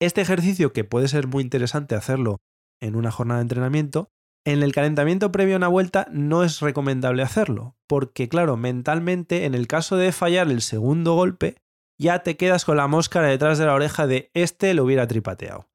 Este 0.00 0.20
ejercicio, 0.20 0.72
que 0.72 0.84
puede 0.84 1.08
ser 1.08 1.26
muy 1.26 1.42
interesante 1.42 1.94
hacerlo 1.94 2.40
en 2.80 2.96
una 2.96 3.10
jornada 3.10 3.40
de 3.40 3.42
entrenamiento, 3.42 4.10
en 4.46 4.62
el 4.62 4.72
calentamiento 4.72 5.30
previo 5.30 5.56
a 5.56 5.58
una 5.58 5.68
vuelta 5.68 6.06
no 6.10 6.42
es 6.42 6.60
recomendable 6.60 7.22
hacerlo, 7.22 7.76
porque 7.86 8.28
claro, 8.28 8.56
mentalmente, 8.56 9.44
en 9.44 9.54
el 9.54 9.66
caso 9.66 9.96
de 9.96 10.12
fallar 10.12 10.50
el 10.50 10.62
segundo 10.62 11.14
golpe, 11.14 11.56
ya 11.98 12.22
te 12.22 12.38
quedas 12.38 12.64
con 12.64 12.78
la 12.78 12.86
mosca 12.86 13.20
detrás 13.20 13.58
de 13.58 13.66
la 13.66 13.74
oreja 13.74 14.06
de 14.06 14.30
este 14.32 14.72
lo 14.72 14.84
hubiera 14.84 15.06
tripateado. 15.06 15.68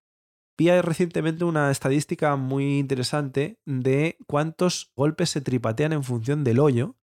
Vi 0.57 0.71
recientemente 0.81 1.43
una 1.43 1.69
estadística 1.69 2.35
muy 2.37 2.79
interesante 2.79 3.59
de 3.65 4.17
cuántos 4.25 4.91
golpes 4.95 5.29
se 5.29 5.41
tripatean 5.41 5.93
en 5.93 6.03
función 6.03 6.43
del 6.43 6.59
hoyo 6.59 6.95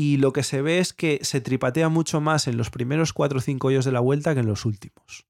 y 0.00 0.18
lo 0.18 0.32
que 0.32 0.44
se 0.44 0.62
ve 0.62 0.78
es 0.78 0.92
que 0.92 1.18
se 1.22 1.40
tripatea 1.40 1.88
mucho 1.88 2.20
más 2.20 2.46
en 2.46 2.56
los 2.56 2.70
primeros 2.70 3.12
4 3.12 3.38
o 3.38 3.40
5 3.40 3.66
hoyos 3.66 3.84
de 3.84 3.90
la 3.90 3.98
vuelta 3.98 4.32
que 4.32 4.38
en 4.38 4.46
los 4.46 4.64
últimos. 4.64 5.26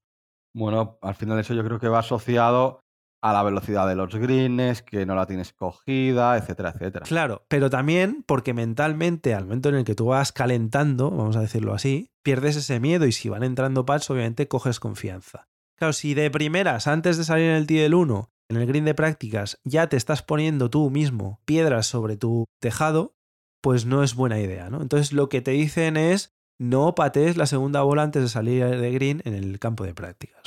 Bueno, 0.53 0.99
al 1.01 1.15
final 1.15 1.39
eso 1.39 1.55
yo 1.55 1.63
creo 1.63 1.79
que 1.79 1.87
va 1.87 1.97
asociado 1.97 2.79
a 3.23 3.33
la 3.33 3.41
velocidad 3.41 3.87
de 3.87 3.95
los 3.95 4.13
greens, 4.13 4.83
que 4.83 5.07
no 5.07 5.15
la 5.15 5.25
tienes 5.25 5.53
cogida, 5.53 6.37
etcétera, 6.37 6.69
etcétera. 6.69 7.07
Claro, 7.07 7.45
pero 7.47 7.71
también 7.71 8.23
porque 8.27 8.53
mentalmente, 8.53 9.33
al 9.33 9.45
momento 9.45 9.69
en 9.69 9.75
el 9.75 9.85
que 9.85 9.95
tú 9.95 10.05
vas 10.05 10.31
calentando, 10.31 11.09
vamos 11.09 11.35
a 11.35 11.41
decirlo 11.41 11.73
así, 11.73 12.11
pierdes 12.21 12.55
ese 12.55 12.79
miedo 12.79 13.07
y 13.07 13.11
si 13.11 13.27
van 13.27 13.41
entrando 13.41 13.87
pads, 13.87 14.11
obviamente 14.11 14.47
coges 14.47 14.79
confianza. 14.79 15.47
Claro, 15.79 15.93
si 15.93 16.13
de 16.13 16.29
primeras, 16.29 16.85
antes 16.85 17.17
de 17.17 17.23
salir 17.23 17.45
en 17.45 17.55
el 17.55 17.65
tee 17.65 17.81
del 17.81 17.95
1, 17.95 18.29
en 18.49 18.57
el 18.57 18.67
green 18.67 18.85
de 18.85 18.93
prácticas, 18.93 19.59
ya 19.63 19.89
te 19.89 19.97
estás 19.97 20.21
poniendo 20.21 20.69
tú 20.69 20.91
mismo 20.91 21.41
piedras 21.45 21.87
sobre 21.87 22.17
tu 22.17 22.45
tejado, 22.59 23.15
pues 23.61 23.85
no 23.85 24.03
es 24.03 24.15
buena 24.15 24.39
idea, 24.39 24.69
¿no? 24.69 24.81
Entonces 24.81 25.13
lo 25.13 25.29
que 25.29 25.41
te 25.41 25.51
dicen 25.51 25.97
es 25.97 26.33
no 26.59 26.95
patees 26.95 27.37
la 27.37 27.45
segunda 27.45 27.81
bola 27.81 28.03
antes 28.03 28.21
de 28.21 28.29
salir 28.29 28.65
de 28.65 28.91
green 28.91 29.21
en 29.25 29.33
el 29.33 29.59
campo 29.59 29.85
de 29.85 29.93
prácticas. 29.93 30.43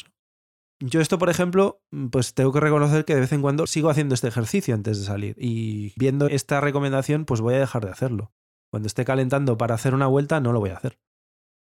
Yo 0.85 1.01
esto, 1.01 1.19
por 1.19 1.31
ejemplo, 1.31 1.81
pues 2.11 2.35
tengo 2.35 2.53
que 2.53 2.59
reconocer 2.59 3.05
que 3.05 3.15
de 3.15 3.21
vez 3.21 3.33
en 3.33 3.41
cuando 3.41 3.67
sigo 3.67 3.89
haciendo 3.89 4.15
este 4.15 4.29
ejercicio 4.29 4.75
antes 4.75 4.99
de 4.99 5.05
salir 5.05 5.37
y 5.39 5.95
viendo 5.97 6.27
esta 6.27 6.61
recomendación, 6.61 7.25
pues 7.25 7.41
voy 7.41 7.55
a 7.55 7.61
dejar 7.61 7.85
de 7.85 7.93
hacerlo. 7.93 8.33
Cuando 8.71 8.89
esté 8.89 9.05
calentando 9.05 9.57
para 9.57 9.75
hacer 9.75 9.95
una 9.95 10.09
vuelta, 10.09 10.41
no 10.41 10.53
lo 10.53 10.59
voy 10.59 10.71
a 10.71 10.77
hacer. 10.77 10.99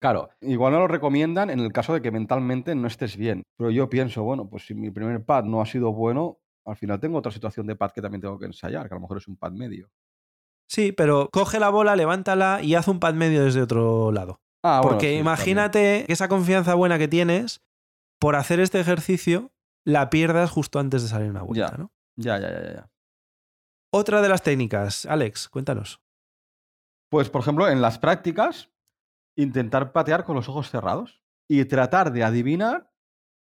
Claro, 0.01 0.29
igual 0.41 0.73
no 0.73 0.79
lo 0.79 0.87
recomiendan 0.87 1.49
en 1.49 1.59
el 1.59 1.71
caso 1.71 1.93
de 1.93 2.01
que 2.01 2.11
mentalmente 2.11 2.75
no 2.75 2.87
estés 2.87 3.15
bien. 3.15 3.43
Pero 3.55 3.69
yo 3.69 3.87
pienso, 3.87 4.23
bueno, 4.23 4.49
pues 4.49 4.65
si 4.65 4.73
mi 4.73 4.89
primer 4.89 5.23
pad 5.23 5.43
no 5.43 5.61
ha 5.61 5.65
sido 5.65 5.93
bueno, 5.93 6.39
al 6.65 6.75
final 6.75 6.99
tengo 6.99 7.19
otra 7.19 7.31
situación 7.31 7.67
de 7.67 7.75
pad 7.75 7.91
que 7.91 8.01
también 8.01 8.21
tengo 8.21 8.39
que 8.39 8.47
ensayar, 8.47 8.87
que 8.87 8.95
a 8.95 8.97
lo 8.97 9.01
mejor 9.01 9.17
es 9.17 9.27
un 9.27 9.37
pad 9.37 9.51
medio. 9.51 9.89
Sí, 10.69 10.91
pero 10.91 11.29
coge 11.31 11.59
la 11.59 11.69
bola, 11.69 11.95
levántala 11.95 12.59
y 12.61 12.75
haz 12.75 12.87
un 12.87 12.99
pad 12.99 13.13
medio 13.13 13.43
desde 13.43 13.61
otro 13.61 14.11
lado. 14.11 14.39
Ah, 14.63 14.79
bueno, 14.81 14.91
Porque 14.97 15.11
sí, 15.11 15.17
imagínate 15.17 16.05
que 16.07 16.13
esa 16.13 16.27
confianza 16.29 16.73
buena 16.75 16.97
que 16.97 17.07
tienes, 17.07 17.61
por 18.19 18.35
hacer 18.35 18.59
este 18.59 18.79
ejercicio, 18.79 19.51
la 19.85 20.09
pierdas 20.09 20.49
justo 20.51 20.79
antes 20.79 21.03
de 21.03 21.09
salir 21.09 21.29
una 21.29 21.43
vuelta, 21.43 21.71
Ya. 21.71 21.77
¿no? 21.77 21.91
ya, 22.17 22.39
ya, 22.39 22.49
ya, 22.49 22.73
ya. 22.73 22.89
Otra 23.93 24.21
de 24.21 24.29
las 24.29 24.41
técnicas, 24.41 25.05
Alex, 25.05 25.49
cuéntanos. 25.49 26.01
Pues, 27.11 27.29
por 27.29 27.41
ejemplo, 27.41 27.67
en 27.69 27.81
las 27.81 27.99
prácticas, 27.99 28.71
intentar 29.37 29.91
patear 29.91 30.23
con 30.23 30.35
los 30.35 30.49
ojos 30.49 30.69
cerrados 30.69 31.21
y 31.47 31.65
tratar 31.65 32.11
de 32.11 32.23
adivinar 32.23 32.91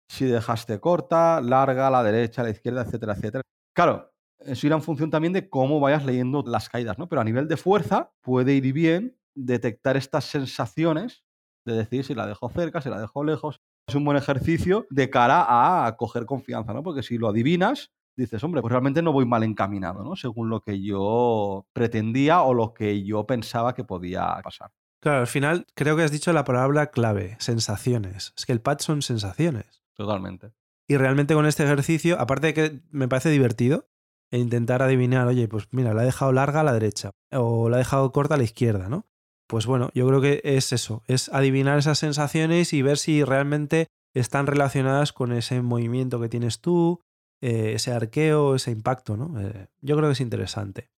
si 0.08 0.24
dejaste 0.24 0.80
corta, 0.80 1.40
larga, 1.40 1.86
a 1.86 1.90
la 1.90 2.02
derecha, 2.02 2.40
a 2.40 2.44
la 2.44 2.50
izquierda, 2.50 2.82
etcétera, 2.82 3.12
etcétera. 3.12 3.42
Claro, 3.76 4.09
eso 4.44 4.66
irá 4.66 4.76
en 4.76 4.82
función 4.82 5.10
también 5.10 5.32
de 5.32 5.48
cómo 5.48 5.80
vayas 5.80 6.04
leyendo 6.04 6.42
las 6.46 6.68
caídas, 6.68 6.98
¿no? 6.98 7.08
Pero 7.08 7.20
a 7.20 7.24
nivel 7.24 7.48
de 7.48 7.56
fuerza 7.56 8.12
puede 8.20 8.54
ir 8.54 8.72
bien 8.72 9.16
detectar 9.34 9.96
estas 9.96 10.24
sensaciones 10.24 11.24
de 11.64 11.74
decir 11.74 12.04
si 12.04 12.14
la 12.14 12.26
dejo 12.26 12.48
cerca, 12.50 12.80
si 12.80 12.88
la 12.88 13.00
dejo 13.00 13.24
lejos. 13.24 13.60
Es 13.86 13.94
un 13.94 14.04
buen 14.04 14.16
ejercicio 14.16 14.86
de 14.90 15.10
cara 15.10 15.86
a 15.86 15.96
coger 15.96 16.26
confianza, 16.26 16.72
¿no? 16.72 16.82
Porque 16.82 17.02
si 17.02 17.18
lo 17.18 17.28
adivinas, 17.28 17.92
dices, 18.16 18.42
hombre, 18.44 18.60
pues 18.60 18.70
realmente 18.70 19.02
no 19.02 19.12
voy 19.12 19.26
mal 19.26 19.42
encaminado, 19.42 20.02
¿no? 20.02 20.16
Según 20.16 20.48
lo 20.48 20.60
que 20.60 20.82
yo 20.82 21.66
pretendía 21.72 22.42
o 22.42 22.54
lo 22.54 22.72
que 22.72 23.02
yo 23.04 23.26
pensaba 23.26 23.74
que 23.74 23.84
podía 23.84 24.40
pasar. 24.42 24.70
Claro, 25.00 25.20
al 25.20 25.26
final 25.26 25.66
creo 25.74 25.96
que 25.96 26.02
has 26.02 26.12
dicho 26.12 26.32
la 26.32 26.44
palabra 26.44 26.90
clave, 26.90 27.36
sensaciones. 27.40 28.34
Es 28.36 28.46
que 28.46 28.52
el 28.52 28.60
pad 28.60 28.78
son 28.80 29.02
sensaciones. 29.02 29.82
Totalmente. 29.94 30.52
Y 30.86 30.96
realmente 30.96 31.34
con 31.34 31.46
este 31.46 31.64
ejercicio, 31.64 32.20
aparte 32.20 32.48
de 32.48 32.54
que 32.54 32.80
me 32.90 33.08
parece 33.08 33.30
divertido, 33.30 33.88
e 34.30 34.38
intentar 34.38 34.82
adivinar, 34.82 35.26
oye, 35.26 35.48
pues 35.48 35.68
mira, 35.72 35.94
la 35.94 36.02
he 36.02 36.06
dejado 36.06 36.32
larga 36.32 36.60
a 36.60 36.64
la 36.64 36.72
derecha 36.72 37.10
o 37.32 37.68
la 37.68 37.76
he 37.76 37.80
dejado 37.80 38.12
corta 38.12 38.34
a 38.34 38.38
la 38.38 38.44
izquierda, 38.44 38.88
¿no? 38.88 39.06
Pues 39.48 39.66
bueno, 39.66 39.90
yo 39.94 40.06
creo 40.06 40.20
que 40.20 40.40
es 40.44 40.72
eso, 40.72 41.02
es 41.06 41.28
adivinar 41.30 41.78
esas 41.78 41.98
sensaciones 41.98 42.72
y 42.72 42.82
ver 42.82 42.98
si 42.98 43.24
realmente 43.24 43.88
están 44.14 44.46
relacionadas 44.46 45.12
con 45.12 45.32
ese 45.32 45.60
movimiento 45.62 46.20
que 46.20 46.28
tienes 46.28 46.60
tú, 46.60 47.00
eh, 47.42 47.72
ese 47.74 47.92
arqueo, 47.92 48.54
ese 48.54 48.70
impacto, 48.70 49.16
¿no? 49.16 49.40
Eh, 49.40 49.68
yo 49.80 49.96
creo 49.96 50.08
que 50.08 50.12
es 50.12 50.20
interesante. 50.20 50.90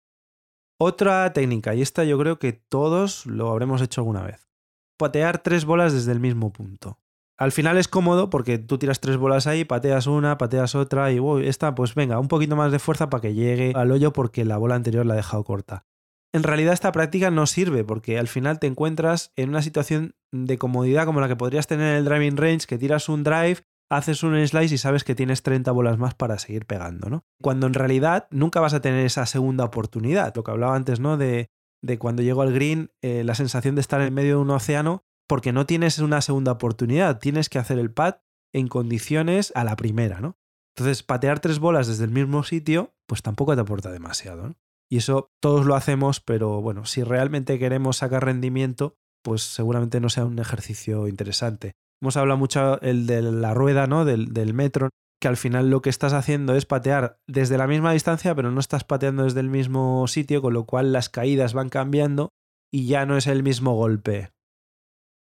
Otra 0.78 1.32
técnica, 1.32 1.74
y 1.74 1.82
esta 1.82 2.04
yo 2.04 2.18
creo 2.18 2.38
que 2.38 2.52
todos 2.52 3.24
lo 3.26 3.50
habremos 3.50 3.80
hecho 3.80 4.00
alguna 4.00 4.22
vez. 4.22 4.50
Patear 4.98 5.42
tres 5.42 5.64
bolas 5.64 5.92
desde 5.92 6.12
el 6.12 6.20
mismo 6.20 6.52
punto. 6.52 6.98
Al 7.42 7.50
final 7.50 7.76
es 7.76 7.88
cómodo 7.88 8.30
porque 8.30 8.58
tú 8.58 8.78
tiras 8.78 9.00
tres 9.00 9.16
bolas 9.16 9.48
ahí, 9.48 9.64
pateas 9.64 10.06
una, 10.06 10.38
pateas 10.38 10.76
otra 10.76 11.10
y 11.10 11.18
uy, 11.18 11.48
esta, 11.48 11.74
pues 11.74 11.96
venga, 11.96 12.20
un 12.20 12.28
poquito 12.28 12.54
más 12.54 12.70
de 12.70 12.78
fuerza 12.78 13.10
para 13.10 13.20
que 13.20 13.34
llegue 13.34 13.72
al 13.74 13.90
hoyo 13.90 14.12
porque 14.12 14.44
la 14.44 14.58
bola 14.58 14.76
anterior 14.76 15.04
la 15.04 15.14
ha 15.14 15.16
dejado 15.16 15.42
corta. 15.42 15.84
En 16.32 16.44
realidad 16.44 16.72
esta 16.72 16.92
práctica 16.92 17.32
no 17.32 17.48
sirve 17.48 17.82
porque 17.82 18.16
al 18.16 18.28
final 18.28 18.60
te 18.60 18.68
encuentras 18.68 19.32
en 19.34 19.48
una 19.48 19.60
situación 19.60 20.14
de 20.30 20.56
comodidad 20.56 21.04
como 21.04 21.20
la 21.20 21.26
que 21.26 21.34
podrías 21.34 21.66
tener 21.66 21.88
en 21.88 21.96
el 21.96 22.04
driving 22.04 22.36
range, 22.36 22.68
que 22.68 22.78
tiras 22.78 23.08
un 23.08 23.24
drive, 23.24 23.62
haces 23.90 24.22
un 24.22 24.46
slice 24.46 24.76
y 24.76 24.78
sabes 24.78 25.02
que 25.02 25.16
tienes 25.16 25.42
30 25.42 25.72
bolas 25.72 25.98
más 25.98 26.14
para 26.14 26.38
seguir 26.38 26.64
pegando, 26.64 27.10
¿no? 27.10 27.24
Cuando 27.42 27.66
en 27.66 27.74
realidad 27.74 28.28
nunca 28.30 28.60
vas 28.60 28.72
a 28.72 28.80
tener 28.80 29.04
esa 29.04 29.26
segunda 29.26 29.64
oportunidad. 29.64 30.32
Lo 30.36 30.44
que 30.44 30.52
hablaba 30.52 30.76
antes, 30.76 31.00
¿no? 31.00 31.16
De, 31.16 31.50
cuando 31.98 32.22
llego 32.22 32.42
al 32.42 32.52
green, 32.52 32.92
eh, 33.02 33.24
la 33.24 33.34
sensación 33.34 33.74
de 33.74 33.80
estar 33.80 34.00
en 34.00 34.14
medio 34.14 34.36
de 34.36 34.42
un 34.42 34.50
océano 34.50 35.02
porque 35.32 35.54
no 35.54 35.64
tienes 35.64 35.98
una 35.98 36.20
segunda 36.20 36.52
oportunidad, 36.52 37.18
tienes 37.18 37.48
que 37.48 37.58
hacer 37.58 37.78
el 37.78 37.90
pad 37.90 38.16
en 38.52 38.68
condiciones 38.68 39.50
a 39.54 39.64
la 39.64 39.76
primera, 39.76 40.20
¿no? 40.20 40.36
Entonces, 40.76 41.02
patear 41.02 41.40
tres 41.40 41.58
bolas 41.58 41.86
desde 41.86 42.04
el 42.04 42.10
mismo 42.10 42.42
sitio, 42.42 42.92
pues 43.06 43.22
tampoco 43.22 43.54
te 43.54 43.62
aporta 43.62 43.90
demasiado, 43.90 44.48
¿no? 44.48 44.56
Y 44.90 44.98
eso 44.98 45.30
todos 45.40 45.64
lo 45.64 45.74
hacemos, 45.74 46.20
pero 46.20 46.60
bueno, 46.60 46.84
si 46.84 47.02
realmente 47.02 47.58
queremos 47.58 47.96
sacar 47.96 48.26
rendimiento, 48.26 48.98
pues 49.24 49.40
seguramente 49.40 50.00
no 50.00 50.10
sea 50.10 50.26
un 50.26 50.38
ejercicio 50.38 51.08
interesante. 51.08 51.72
Hemos 52.02 52.18
hablado 52.18 52.36
mucho 52.36 52.78
el 52.82 53.06
de 53.06 53.22
la 53.22 53.54
rueda, 53.54 53.86
¿no? 53.86 54.04
Del, 54.04 54.34
del 54.34 54.52
metro, 54.52 54.90
que 55.18 55.28
al 55.28 55.38
final 55.38 55.70
lo 55.70 55.80
que 55.80 55.88
estás 55.88 56.12
haciendo 56.12 56.54
es 56.56 56.66
patear 56.66 57.16
desde 57.26 57.56
la 57.56 57.66
misma 57.66 57.94
distancia, 57.94 58.34
pero 58.34 58.50
no 58.50 58.60
estás 58.60 58.84
pateando 58.84 59.24
desde 59.24 59.40
el 59.40 59.48
mismo 59.48 60.06
sitio, 60.08 60.42
con 60.42 60.52
lo 60.52 60.66
cual 60.66 60.92
las 60.92 61.08
caídas 61.08 61.54
van 61.54 61.70
cambiando 61.70 62.34
y 62.70 62.86
ya 62.86 63.06
no 63.06 63.16
es 63.16 63.26
el 63.26 63.42
mismo 63.42 63.74
golpe. 63.74 64.31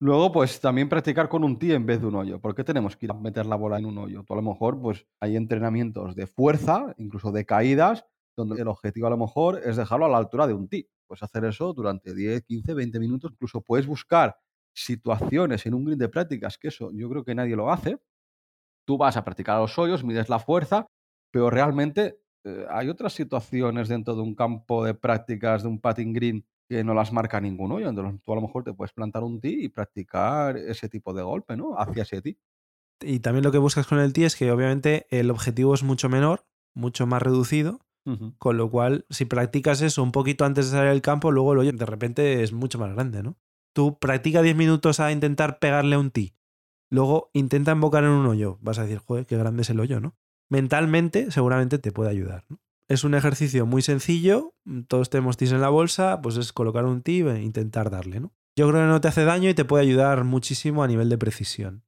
Luego, 0.01 0.31
pues 0.31 0.61
también 0.61 0.89
practicar 0.89 1.29
con 1.29 1.43
un 1.43 1.59
tee 1.59 1.73
en 1.75 1.85
vez 1.85 2.01
de 2.01 2.07
un 2.07 2.15
hoyo. 2.15 2.41
¿Por 2.41 2.55
qué 2.55 2.63
tenemos 2.63 2.97
que 2.97 3.07
ir 3.07 3.11
a 3.11 3.15
meter 3.15 3.47
la 3.47 3.57
bola 3.57 3.79
en 3.79 3.87
un 3.87 3.99
hoyo? 3.99 4.23
Tú 4.23 4.33
a 4.33 4.37
lo 4.37 4.43
mejor, 4.43 4.81
pues 4.81 5.07
hay 5.21 5.35
entrenamientos 5.37 6.15
de 6.15 6.29
fuerza, 6.29 6.95
incluso 6.99 7.33
de 7.33 7.45
caídas, 7.45 8.05
donde 8.37 8.63
el 8.63 8.69
objetivo 8.69 9.09
a 9.09 9.11
lo 9.11 9.17
mejor 9.17 9.61
es 9.65 9.77
dejarlo 9.77 10.07
a 10.07 10.09
la 10.09 10.19
altura 10.19 10.47
de 10.47 10.55
un 10.55 10.69
tee. 10.69 10.89
Puedes 11.09 11.25
hacer 11.25 11.45
eso 11.47 11.73
durante 11.73 12.15
10, 12.15 12.45
15, 12.45 12.75
20 12.75 13.01
minutos. 13.01 13.33
Incluso 13.33 13.61
puedes 13.61 13.89
buscar 13.89 14.37
situaciones 14.73 15.67
en 15.67 15.75
un 15.75 15.85
green 15.85 15.99
de 15.99 16.09
prácticas, 16.09 16.59
que 16.59 16.69
eso 16.69 16.91
yo 16.93 17.09
creo 17.11 17.25
que 17.25 17.35
nadie 17.35 17.57
lo 17.57 17.73
hace. 17.73 17.99
Tú 18.87 18.99
vas 18.99 19.17
a 19.17 19.25
practicar 19.25 19.61
los 19.61 19.77
hoyos, 19.79 20.05
mides 20.05 20.29
la 20.29 20.39
fuerza, 20.39 20.87
pero 21.33 21.51
realmente 21.51 22.21
eh, 22.45 22.67
hay 22.71 22.89
otras 22.89 23.13
situaciones 23.15 23.89
dentro 23.89 24.15
de 24.15 24.23
un 24.23 24.35
campo 24.37 24.85
de 24.85 24.95
prácticas, 24.95 25.63
de 25.63 25.69
un 25.69 25.81
patting 25.81 26.13
green, 26.13 26.47
que 26.69 26.85
no 26.85 26.95
las 26.95 27.13
marca 27.13 27.41
ningún 27.41 27.73
hoyo. 27.73 27.89
Entonces 27.89 28.21
tú 28.23 28.33
a 28.33 28.37
lo 28.37 28.43
mejor 28.43 28.65
te 28.65 28.75
puedes 28.75 28.93
plantar 28.93 29.23
un 29.23 29.41
tee 29.41 29.65
y 29.65 29.69
practicar 29.69 30.57
ese 30.57 30.89
tipo 30.89 31.15
de 31.15 31.23
golpe, 31.23 31.57
¿no? 31.57 31.79
Hacia 31.79 32.03
ese 32.03 32.21
tee. 32.21 32.39
Y 33.01 33.21
también 33.21 33.45
lo 33.45 33.53
que 33.53 33.59
buscas 33.59 33.87
con 33.87 33.99
el 34.01 34.13
tee 34.13 34.25
es 34.25 34.37
que 34.37 34.51
obviamente 34.51 35.07
el 35.11 35.31
objetivo 35.31 35.75
es 35.75 35.83
mucho 35.83 36.09
menor, 36.09 36.47
mucho 36.75 37.07
más 37.07 37.23
reducido, 37.23 37.81
con 38.39 38.57
lo 38.57 38.71
cual 38.71 39.05
si 39.11 39.27
practicas 39.27 39.83
eso 39.83 40.03
un 40.03 40.13
poquito 40.13 40.47
antes 40.47 40.67
de 40.67 40.79
salir 40.79 40.93
del 40.93 41.03
campo, 41.03 41.31
luego 41.31 41.53
el 41.53 41.59
hoyo 41.59 41.73
de 41.73 41.85
repente 41.85 42.43
es 42.43 42.55
mucho 42.55 42.79
más 42.79 42.95
grande, 42.95 43.23
¿no? 43.23 43.37
Tú 43.75 43.99
practica 43.99 44.41
10 44.41 44.57
minutos 44.57 44.99
a 44.99 45.13
intentar 45.13 45.59
pegarle 45.59 45.99
un 45.99 46.11
tee, 46.11 46.35
luego 46.91 47.29
intenta 47.35 47.73
invocar 47.73 48.05
en 48.05 48.11
un 48.11 48.25
hoyo, 48.25 48.59
vas 48.63 48.79
a 48.79 48.85
decir, 48.85 48.99
joder, 48.99 49.27
qué 49.27 49.37
grande 49.37 49.61
es 49.61 49.69
el 49.69 49.79
hoyo, 49.79 50.01
¿no? 50.01 50.17
Mentalmente 50.49 51.31
seguramente 51.31 51.79
te 51.79 51.93
puede 51.93 52.09
ayudar, 52.09 52.47
¿no? 52.49 52.59
Es 52.89 53.05
un 53.05 53.15
ejercicio 53.15 53.67
muy 53.67 53.83
sencillo, 53.83 54.55
todos 54.89 55.11
tenemos 55.11 55.37
tees 55.37 55.53
en 55.53 55.61
la 55.61 55.69
bolsa, 55.69 56.23
pues 56.23 56.39
es 56.39 56.55
colocar 56.55 56.87
un 56.87 57.03
tee 57.03 57.21
e 57.21 57.43
intentar 57.43 57.91
darle, 57.91 58.19
¿no? 58.19 58.33
Yo 58.57 58.69
creo 58.69 58.83
que 58.83 58.89
no 58.89 59.01
te 59.01 59.09
hace 59.09 59.25
daño 59.25 59.51
y 59.51 59.55
te 59.55 59.67
puede 59.67 59.85
ayudar 59.85 60.25
muchísimo 60.25 60.83
a 60.83 60.89
nivel 60.89 61.09
de 61.11 61.19
precisión. 61.19 61.85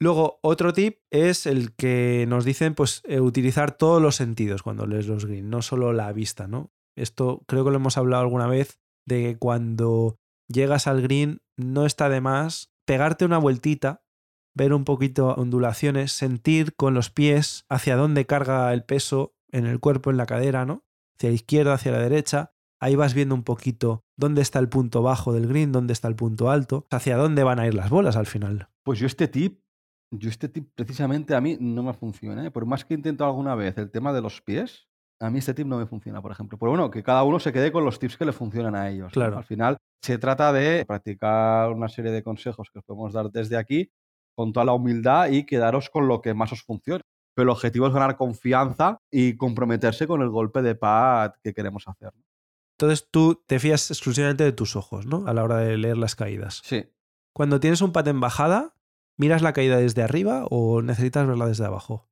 Luego, 0.00 0.40
otro 0.42 0.72
tip 0.72 0.98
es 1.10 1.46
el 1.46 1.74
que 1.74 2.24
nos 2.26 2.44
dicen 2.44 2.74
pues 2.74 3.02
eh, 3.04 3.20
utilizar 3.20 3.76
todos 3.76 4.02
los 4.02 4.16
sentidos 4.16 4.62
cuando 4.62 4.86
lees 4.86 5.06
los 5.06 5.26
green, 5.26 5.50
no 5.50 5.62
solo 5.62 5.92
la 5.92 6.12
vista, 6.12 6.48
¿no? 6.48 6.72
Esto 6.96 7.44
creo 7.46 7.64
que 7.64 7.70
lo 7.70 7.76
hemos 7.76 7.96
hablado 7.96 8.22
alguna 8.22 8.46
vez 8.46 8.80
de 9.06 9.22
que 9.22 9.38
cuando 9.38 10.18
llegas 10.48 10.86
al 10.86 11.02
green 11.02 11.42
no 11.56 11.86
está 11.86 12.08
de 12.08 12.20
más 12.20 12.72
pegarte 12.86 13.24
una 13.24 13.38
vueltita, 13.38 14.02
ver 14.54 14.72
un 14.72 14.84
poquito 14.84 15.34
ondulaciones, 15.34 16.12
sentir 16.12 16.74
con 16.74 16.94
los 16.94 17.10
pies 17.10 17.66
hacia 17.68 17.96
dónde 17.96 18.26
carga 18.26 18.72
el 18.72 18.84
peso 18.84 19.34
en 19.54 19.66
el 19.66 19.80
cuerpo, 19.80 20.10
en 20.10 20.16
la 20.16 20.26
cadera, 20.26 20.66
¿no? 20.66 20.84
Hacia 21.16 21.30
la 21.30 21.34
izquierda, 21.36 21.74
hacia 21.74 21.92
la 21.92 22.00
derecha. 22.00 22.52
Ahí 22.80 22.96
vas 22.96 23.14
viendo 23.14 23.34
un 23.34 23.44
poquito 23.44 24.04
dónde 24.16 24.42
está 24.42 24.58
el 24.58 24.68
punto 24.68 25.02
bajo 25.02 25.32
del 25.32 25.46
green, 25.46 25.72
dónde 25.72 25.92
está 25.92 26.08
el 26.08 26.16
punto 26.16 26.50
alto, 26.50 26.86
hacia 26.90 27.16
dónde 27.16 27.44
van 27.44 27.60
a 27.60 27.66
ir 27.66 27.74
las 27.74 27.88
bolas 27.88 28.16
al 28.16 28.26
final. 28.26 28.68
Pues 28.82 28.98
yo 28.98 29.06
este 29.06 29.28
tip, 29.28 29.60
yo 30.10 30.28
este 30.28 30.48
tip 30.48 30.68
precisamente 30.74 31.34
a 31.34 31.40
mí 31.40 31.56
no 31.60 31.84
me 31.84 31.94
funciona. 31.94 32.44
¿eh? 32.44 32.50
Por 32.50 32.66
más 32.66 32.84
que 32.84 32.94
he 32.94 32.96
intentado 32.96 33.30
alguna 33.30 33.54
vez 33.54 33.78
el 33.78 33.90
tema 33.90 34.12
de 34.12 34.20
los 34.20 34.42
pies, 34.42 34.88
a 35.20 35.30
mí 35.30 35.38
este 35.38 35.54
tip 35.54 35.66
no 35.66 35.78
me 35.78 35.86
funciona, 35.86 36.20
por 36.20 36.32
ejemplo. 36.32 36.58
Pero 36.58 36.70
bueno, 36.70 36.90
que 36.90 37.04
cada 37.04 37.22
uno 37.22 37.38
se 37.38 37.52
quede 37.52 37.70
con 37.70 37.84
los 37.84 37.98
tips 38.00 38.16
que 38.16 38.24
le 38.24 38.32
funcionan 38.32 38.74
a 38.74 38.90
ellos. 38.90 39.06
¿no? 39.06 39.12
Claro. 39.12 39.38
Al 39.38 39.44
final 39.44 39.76
se 40.02 40.18
trata 40.18 40.52
de 40.52 40.84
practicar 40.84 41.70
una 41.70 41.88
serie 41.88 42.10
de 42.10 42.24
consejos 42.24 42.68
que 42.72 42.80
os 42.80 42.84
podemos 42.84 43.12
dar 43.12 43.30
desde 43.30 43.56
aquí 43.56 43.88
con 44.34 44.52
toda 44.52 44.66
la 44.66 44.72
humildad 44.72 45.30
y 45.30 45.46
quedaros 45.46 45.90
con 45.90 46.08
lo 46.08 46.20
que 46.20 46.34
más 46.34 46.52
os 46.52 46.62
funcione. 46.62 47.02
Pero 47.34 47.44
el 47.44 47.50
objetivo 47.50 47.86
es 47.86 47.92
ganar 47.92 48.16
confianza 48.16 48.98
y 49.10 49.36
comprometerse 49.36 50.06
con 50.06 50.22
el 50.22 50.30
golpe 50.30 50.62
de 50.62 50.74
pad 50.74 51.32
que 51.42 51.52
queremos 51.52 51.88
hacer. 51.88 52.12
Entonces 52.78 53.08
tú 53.10 53.42
te 53.46 53.58
fías 53.58 53.90
exclusivamente 53.90 54.44
de 54.44 54.52
tus 54.52 54.76
ojos, 54.76 55.06
¿no? 55.06 55.26
A 55.26 55.34
la 55.34 55.44
hora 55.44 55.58
de 55.58 55.76
leer 55.76 55.96
las 55.96 56.16
caídas. 56.16 56.60
Sí. 56.64 56.86
Cuando 57.32 57.60
tienes 57.60 57.82
un 57.82 57.92
pat 57.92 58.06
en 58.08 58.20
bajada, 58.20 58.74
¿miras 59.16 59.42
la 59.42 59.52
caída 59.52 59.76
desde 59.76 60.02
arriba 60.02 60.44
o 60.50 60.82
necesitas 60.82 61.26
verla 61.26 61.46
desde 61.46 61.64
abajo? 61.64 62.08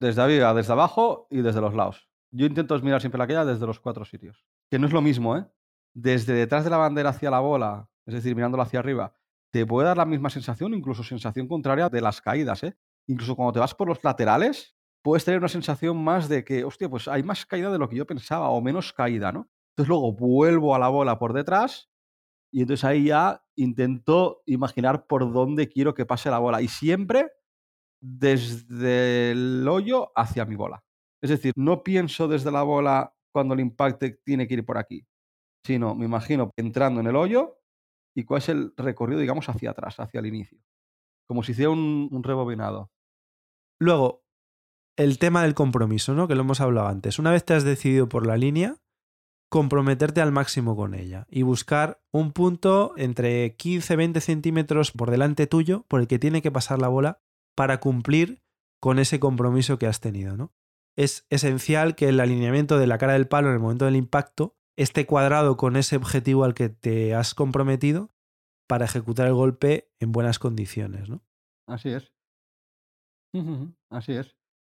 Desde 0.00 0.22
arriba, 0.22 0.52
desde 0.54 0.72
abajo 0.72 1.26
y 1.30 1.42
desde 1.42 1.60
los 1.60 1.74
lados. 1.74 2.08
Yo 2.30 2.46
intento 2.46 2.78
mirar 2.80 3.00
siempre 3.00 3.18
la 3.18 3.26
caída 3.26 3.44
desde 3.44 3.66
los 3.66 3.80
cuatro 3.80 4.04
sitios. 4.04 4.44
Que 4.70 4.78
no 4.78 4.86
es 4.86 4.92
lo 4.92 5.02
mismo, 5.02 5.36
¿eh? 5.36 5.46
Desde 5.94 6.32
detrás 6.32 6.64
de 6.64 6.70
la 6.70 6.78
bandera 6.78 7.10
hacia 7.10 7.30
la 7.30 7.40
bola, 7.40 7.88
es 8.06 8.14
decir, 8.14 8.34
mirándola 8.34 8.64
hacia 8.64 8.80
arriba, 8.80 9.14
te 9.50 9.64
puede 9.64 9.86
dar 9.86 9.96
la 9.96 10.04
misma 10.04 10.30
sensación, 10.30 10.74
incluso 10.74 11.04
sensación 11.04 11.46
contraria 11.46 11.88
de 11.88 12.00
las 12.00 12.20
caídas, 12.20 12.64
¿eh? 12.64 12.76
Incluso 13.08 13.36
cuando 13.36 13.52
te 13.52 13.60
vas 13.60 13.74
por 13.74 13.88
los 13.88 14.02
laterales, 14.02 14.74
puedes 15.02 15.24
tener 15.24 15.38
una 15.38 15.48
sensación 15.48 16.02
más 16.02 16.28
de 16.28 16.44
que, 16.44 16.64
hostia, 16.64 16.88
pues 16.88 17.08
hay 17.08 17.22
más 17.22 17.44
caída 17.46 17.70
de 17.70 17.78
lo 17.78 17.88
que 17.88 17.96
yo 17.96 18.06
pensaba 18.06 18.48
o 18.50 18.60
menos 18.60 18.92
caída, 18.92 19.32
¿no? 19.32 19.50
Entonces 19.72 19.88
luego 19.88 20.12
vuelvo 20.12 20.74
a 20.74 20.78
la 20.78 20.88
bola 20.88 21.18
por 21.18 21.32
detrás 21.32 21.90
y 22.52 22.62
entonces 22.62 22.84
ahí 22.84 23.06
ya 23.06 23.44
intento 23.56 24.42
imaginar 24.46 25.06
por 25.06 25.32
dónde 25.32 25.68
quiero 25.68 25.94
que 25.94 26.06
pase 26.06 26.30
la 26.30 26.38
bola. 26.38 26.62
Y 26.62 26.68
siempre 26.68 27.32
desde 28.00 29.32
el 29.32 29.66
hoyo 29.68 30.12
hacia 30.14 30.44
mi 30.44 30.56
bola. 30.56 30.84
Es 31.22 31.30
decir, 31.30 31.52
no 31.56 31.82
pienso 31.82 32.28
desde 32.28 32.52
la 32.52 32.62
bola 32.62 33.14
cuando 33.32 33.54
el 33.54 33.60
impacte 33.60 34.20
tiene 34.24 34.46
que 34.46 34.54
ir 34.54 34.64
por 34.66 34.78
aquí, 34.78 35.06
sino 35.64 35.94
me 35.94 36.04
imagino 36.04 36.50
entrando 36.56 37.00
en 37.00 37.06
el 37.08 37.16
hoyo 37.16 37.58
y 38.14 38.24
cuál 38.24 38.38
es 38.38 38.48
el 38.50 38.72
recorrido, 38.76 39.20
digamos, 39.20 39.48
hacia 39.48 39.70
atrás, 39.70 39.98
hacia 39.98 40.20
el 40.20 40.26
inicio. 40.26 40.60
Como 41.26 41.42
si 41.42 41.52
hiciera 41.52 41.70
un, 41.70 42.08
un 42.10 42.22
rebobinado. 42.22 42.90
Luego, 43.80 44.24
el 44.96 45.18
tema 45.18 45.42
del 45.42 45.54
compromiso, 45.54 46.14
¿no? 46.14 46.28
Que 46.28 46.34
lo 46.34 46.42
hemos 46.42 46.60
hablado 46.60 46.88
antes. 46.88 47.18
Una 47.18 47.32
vez 47.32 47.44
te 47.44 47.54
has 47.54 47.64
decidido 47.64 48.08
por 48.08 48.26
la 48.26 48.36
línea, 48.36 48.76
comprometerte 49.50 50.20
al 50.20 50.32
máximo 50.32 50.76
con 50.76 50.94
ella 50.94 51.26
y 51.30 51.42
buscar 51.42 52.02
un 52.10 52.32
punto 52.32 52.94
entre 52.96 53.56
15-20 53.56 54.20
centímetros 54.20 54.90
por 54.90 55.10
delante 55.10 55.46
tuyo 55.46 55.84
por 55.88 56.00
el 56.00 56.06
que 56.06 56.18
tiene 56.18 56.42
que 56.42 56.50
pasar 56.50 56.80
la 56.80 56.88
bola 56.88 57.20
para 57.54 57.78
cumplir 57.78 58.42
con 58.80 58.98
ese 58.98 59.20
compromiso 59.20 59.78
que 59.78 59.86
has 59.86 60.00
tenido. 60.00 60.36
¿no? 60.36 60.52
Es 60.96 61.26
esencial 61.30 61.94
que 61.94 62.08
el 62.08 62.20
alineamiento 62.20 62.78
de 62.78 62.86
la 62.86 62.98
cara 62.98 63.14
del 63.14 63.28
palo 63.28 63.48
en 63.48 63.54
el 63.54 63.60
momento 63.60 63.84
del 63.84 63.96
impacto 63.96 64.56
esté 64.76 65.06
cuadrado 65.06 65.56
con 65.56 65.76
ese 65.76 65.96
objetivo 65.96 66.44
al 66.44 66.54
que 66.54 66.68
te 66.68 67.14
has 67.14 67.34
comprometido 67.34 68.13
para 68.74 68.86
ejecutar 68.86 69.28
el 69.28 69.34
golpe 69.34 69.92
en 70.00 70.10
buenas 70.10 70.40
condiciones. 70.40 71.08
¿no? 71.08 71.22
Así 71.68 71.90
es. 71.90 72.12
Así 73.88 74.14
es. 74.14 74.34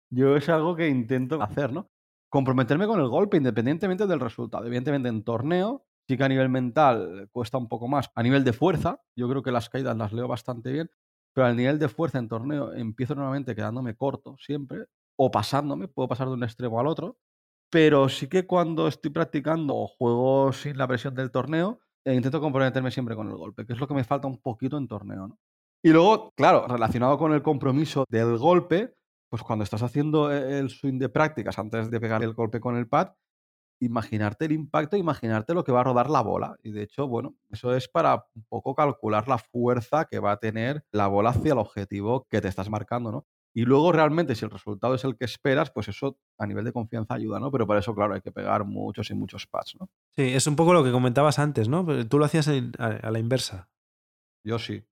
Yo 0.08 0.36
es 0.36 0.48
algo 0.48 0.76
que 0.76 0.86
intento 0.88 1.42
hacer, 1.42 1.72
¿no? 1.72 1.90
comprometerme 2.28 2.86
con 2.86 3.00
el 3.00 3.08
golpe 3.08 3.38
independientemente 3.38 4.06
del 4.06 4.20
resultado. 4.20 4.64
Evidentemente 4.66 5.08
en 5.08 5.24
torneo 5.24 5.84
sí 6.06 6.16
que 6.16 6.22
a 6.22 6.28
nivel 6.28 6.48
mental 6.48 7.28
cuesta 7.32 7.58
un 7.58 7.66
poco 7.66 7.88
más. 7.88 8.08
A 8.14 8.22
nivel 8.22 8.44
de 8.44 8.52
fuerza, 8.52 9.00
yo 9.16 9.28
creo 9.28 9.42
que 9.42 9.50
las 9.50 9.68
caídas 9.68 9.96
las 9.96 10.12
leo 10.12 10.28
bastante 10.28 10.70
bien, 10.70 10.88
pero 11.34 11.48
a 11.48 11.52
nivel 11.52 11.80
de 11.80 11.88
fuerza 11.88 12.20
en 12.20 12.28
torneo 12.28 12.72
empiezo 12.74 13.16
normalmente 13.16 13.56
quedándome 13.56 13.96
corto 13.96 14.36
siempre 14.38 14.84
o 15.16 15.32
pasándome, 15.32 15.88
puedo 15.88 16.06
pasar 16.06 16.28
de 16.28 16.34
un 16.34 16.44
extremo 16.44 16.78
al 16.78 16.86
otro, 16.86 17.18
pero 17.68 18.08
sí 18.08 18.28
que 18.28 18.46
cuando 18.46 18.86
estoy 18.86 19.10
practicando 19.10 19.74
o 19.74 19.88
juego 19.88 20.52
sin 20.52 20.78
la 20.78 20.86
presión 20.86 21.16
del 21.16 21.32
torneo, 21.32 21.80
eh, 22.04 22.14
intento 22.14 22.40
comprometerme 22.40 22.90
siempre 22.90 23.16
con 23.16 23.28
el 23.28 23.36
golpe, 23.36 23.66
que 23.66 23.72
es 23.72 23.80
lo 23.80 23.88
que 23.88 23.94
me 23.94 24.04
falta 24.04 24.26
un 24.28 24.38
poquito 24.38 24.78
en 24.78 24.88
torneo. 24.88 25.28
¿no? 25.28 25.38
Y 25.82 25.90
luego, 25.90 26.32
claro, 26.36 26.66
relacionado 26.66 27.18
con 27.18 27.32
el 27.32 27.42
compromiso 27.42 28.04
del 28.08 28.36
golpe, 28.38 28.94
pues 29.28 29.42
cuando 29.42 29.62
estás 29.62 29.82
haciendo 29.82 30.32
e-, 30.32 30.58
el 30.58 30.70
swing 30.70 30.98
de 30.98 31.08
prácticas 31.08 31.58
antes 31.58 31.90
de 31.90 32.00
pegar 32.00 32.22
el 32.22 32.34
golpe 32.34 32.60
con 32.60 32.76
el 32.76 32.88
pad, 32.88 33.12
imaginarte 33.80 34.46
el 34.46 34.52
impacto, 34.52 34.96
imaginarte 34.96 35.54
lo 35.54 35.64
que 35.64 35.72
va 35.72 35.80
a 35.80 35.84
rodar 35.84 36.10
la 36.10 36.22
bola. 36.22 36.56
Y 36.62 36.72
de 36.72 36.82
hecho, 36.82 37.06
bueno, 37.06 37.36
eso 37.50 37.74
es 37.74 37.88
para 37.88 38.26
un 38.34 38.44
poco 38.48 38.74
calcular 38.74 39.28
la 39.28 39.38
fuerza 39.38 40.06
que 40.06 40.18
va 40.18 40.32
a 40.32 40.38
tener 40.38 40.84
la 40.92 41.06
bola 41.06 41.30
hacia 41.30 41.52
el 41.52 41.58
objetivo 41.58 42.26
que 42.28 42.40
te 42.40 42.48
estás 42.48 42.70
marcando, 42.70 43.12
¿no? 43.12 43.26
Y 43.54 43.62
luego 43.62 43.92
realmente 43.92 44.34
si 44.34 44.44
el 44.44 44.50
resultado 44.50 44.94
es 44.94 45.04
el 45.04 45.16
que 45.16 45.24
esperas, 45.24 45.70
pues 45.70 45.88
eso 45.88 46.18
a 46.38 46.46
nivel 46.46 46.64
de 46.64 46.72
confianza 46.72 47.14
ayuda, 47.14 47.40
¿no? 47.40 47.50
Pero 47.50 47.66
para 47.66 47.80
eso, 47.80 47.94
claro, 47.94 48.14
hay 48.14 48.20
que 48.20 48.30
pegar 48.30 48.64
muchos 48.64 49.10
y 49.10 49.14
muchos 49.14 49.46
pads, 49.46 49.76
¿no? 49.80 49.88
Sí, 50.16 50.22
es 50.22 50.46
un 50.46 50.56
poco 50.56 50.72
lo 50.72 50.84
que 50.84 50.92
comentabas 50.92 51.38
antes, 51.38 51.68
¿no? 51.68 51.84
Tú 52.06 52.18
lo 52.18 52.24
hacías 52.24 52.48
a 52.48 53.10
la 53.10 53.18
inversa. 53.18 53.68
Yo 54.44 54.58
sí 54.58 54.84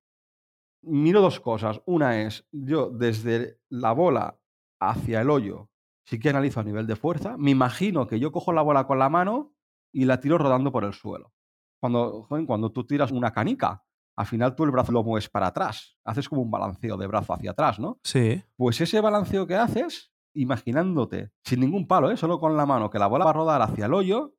miro 0.86 1.20
dos 1.20 1.40
cosas. 1.40 1.82
Una 1.84 2.22
es, 2.22 2.46
yo 2.52 2.90
desde 2.90 3.60
la 3.68 3.92
bola 3.92 4.38
hacia 4.80 5.20
el 5.20 5.30
hoyo, 5.30 5.68
sí 6.04 6.18
que 6.18 6.30
analizo 6.30 6.60
a 6.60 6.64
nivel 6.64 6.86
de 6.86 6.96
fuerza. 6.96 7.36
Me 7.36 7.50
imagino 7.50 8.06
que 8.06 8.20
yo 8.20 8.32
cojo 8.32 8.52
la 8.52 8.62
bola 8.62 8.86
con 8.86 8.98
la 8.98 9.08
mano 9.08 9.54
y 9.92 10.04
la 10.04 10.20
tiro 10.20 10.38
rodando 10.38 10.72
por 10.72 10.84
el 10.84 10.92
suelo. 10.92 11.32
Cuando, 11.80 12.26
cuando 12.46 12.72
tú 12.72 12.84
tiras 12.86 13.12
una 13.12 13.32
canica, 13.32 13.84
al 14.16 14.26
final 14.26 14.56
tú 14.56 14.64
el 14.64 14.70
brazo 14.70 14.92
lo 14.92 15.02
mueves 15.02 15.28
para 15.28 15.48
atrás. 15.48 15.96
Haces 16.04 16.28
como 16.28 16.42
un 16.42 16.50
balanceo 16.50 16.96
de 16.96 17.06
brazo 17.06 17.34
hacia 17.34 17.50
atrás, 17.50 17.78
¿no? 17.78 18.00
Sí. 18.02 18.42
Pues 18.56 18.80
ese 18.80 19.00
balanceo 19.00 19.46
que 19.46 19.56
haces, 19.56 20.10
imaginándote, 20.34 21.32
sin 21.44 21.60
ningún 21.60 21.86
palo, 21.86 22.10
¿eh? 22.10 22.16
solo 22.16 22.40
con 22.40 22.56
la 22.56 22.64
mano, 22.64 22.88
que 22.88 22.98
la 22.98 23.06
bola 23.06 23.26
va 23.26 23.30
a 23.30 23.34
rodar 23.34 23.62
hacia 23.62 23.86
el 23.86 23.94
hoyo 23.94 24.34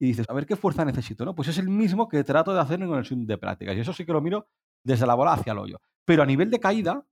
y 0.00 0.06
dices, 0.06 0.26
a 0.28 0.34
ver 0.34 0.46
qué 0.46 0.56
fuerza 0.56 0.84
necesito, 0.84 1.24
¿no? 1.24 1.36
Pues 1.36 1.46
es 1.46 1.58
el 1.58 1.68
mismo 1.68 2.08
que 2.08 2.24
trato 2.24 2.52
de 2.52 2.60
hacer 2.60 2.82
en 2.82 2.92
el 2.92 3.04
swing 3.04 3.24
de 3.26 3.38
prácticas. 3.38 3.76
Y 3.76 3.80
eso 3.80 3.92
sí 3.92 4.04
que 4.04 4.12
lo 4.12 4.20
miro 4.20 4.48
desde 4.84 5.06
la 5.06 5.14
bola 5.14 5.34
hacia 5.34 5.52
el 5.52 5.58
hoyo. 5.58 5.78
Pero 6.04 6.24
a 6.24 6.26
nivel 6.26 6.50
de 6.50 6.58
caída, 6.58 7.06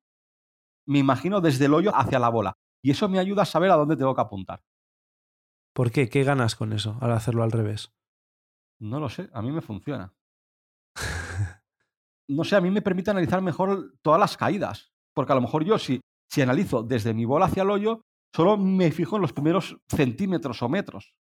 me 0.87 0.99
imagino 0.99 1.41
desde 1.41 1.67
el 1.67 1.75
hoyo 1.75 1.95
hacia 1.95 2.19
la 2.19 2.29
bola. 2.29 2.59
Y 2.83 2.91
eso 2.91 3.09
me 3.09 3.21
ayuda 3.21 3.43
a 3.43 3.47
saber 3.47 3.71
a 3.71 3.77
dónde 3.77 3.97
tengo 3.97 4.15
que 4.15 4.21
apuntar. 4.21 4.65
¿Por 5.73 5.93
qué? 5.93 6.09
¿Qué 6.09 6.25
ganas 6.25 6.57
con 6.57 6.73
eso 6.73 6.99
al 7.01 7.13
hacerlo 7.13 7.45
al 7.45 7.53
revés? 7.53 7.93
No 8.81 8.99
lo 8.99 9.09
sé, 9.09 9.31
a 9.33 9.43
mí 9.43 9.53
me 9.53 9.61
funciona. 9.61 10.13
No 12.31 12.45
sé, 12.45 12.57
a 12.57 12.61
mí 12.61 12.71
me 12.71 12.83
permite 12.83 13.11
analizar 13.11 13.43
mejor 13.43 13.93
todas 14.03 14.21
las 14.21 14.37
caídas. 14.37 14.93
Porque 15.15 15.33
a 15.33 15.35
lo 15.35 15.41
mejor 15.41 15.65
yo, 15.65 15.79
si, 15.79 16.01
si 16.29 16.41
analizo 16.41 16.83
desde 16.83 17.15
mi 17.15 17.25
bola 17.25 17.47
hacia 17.47 17.65
el 17.65 17.71
hoyo, 17.71 18.03
solo 18.35 18.57
me 18.57 18.93
fijo 18.93 19.17
en 19.17 19.23
los 19.23 19.33
primeros 19.33 19.77
centímetros 19.89 20.63
o 20.63 20.69
metros 20.69 21.15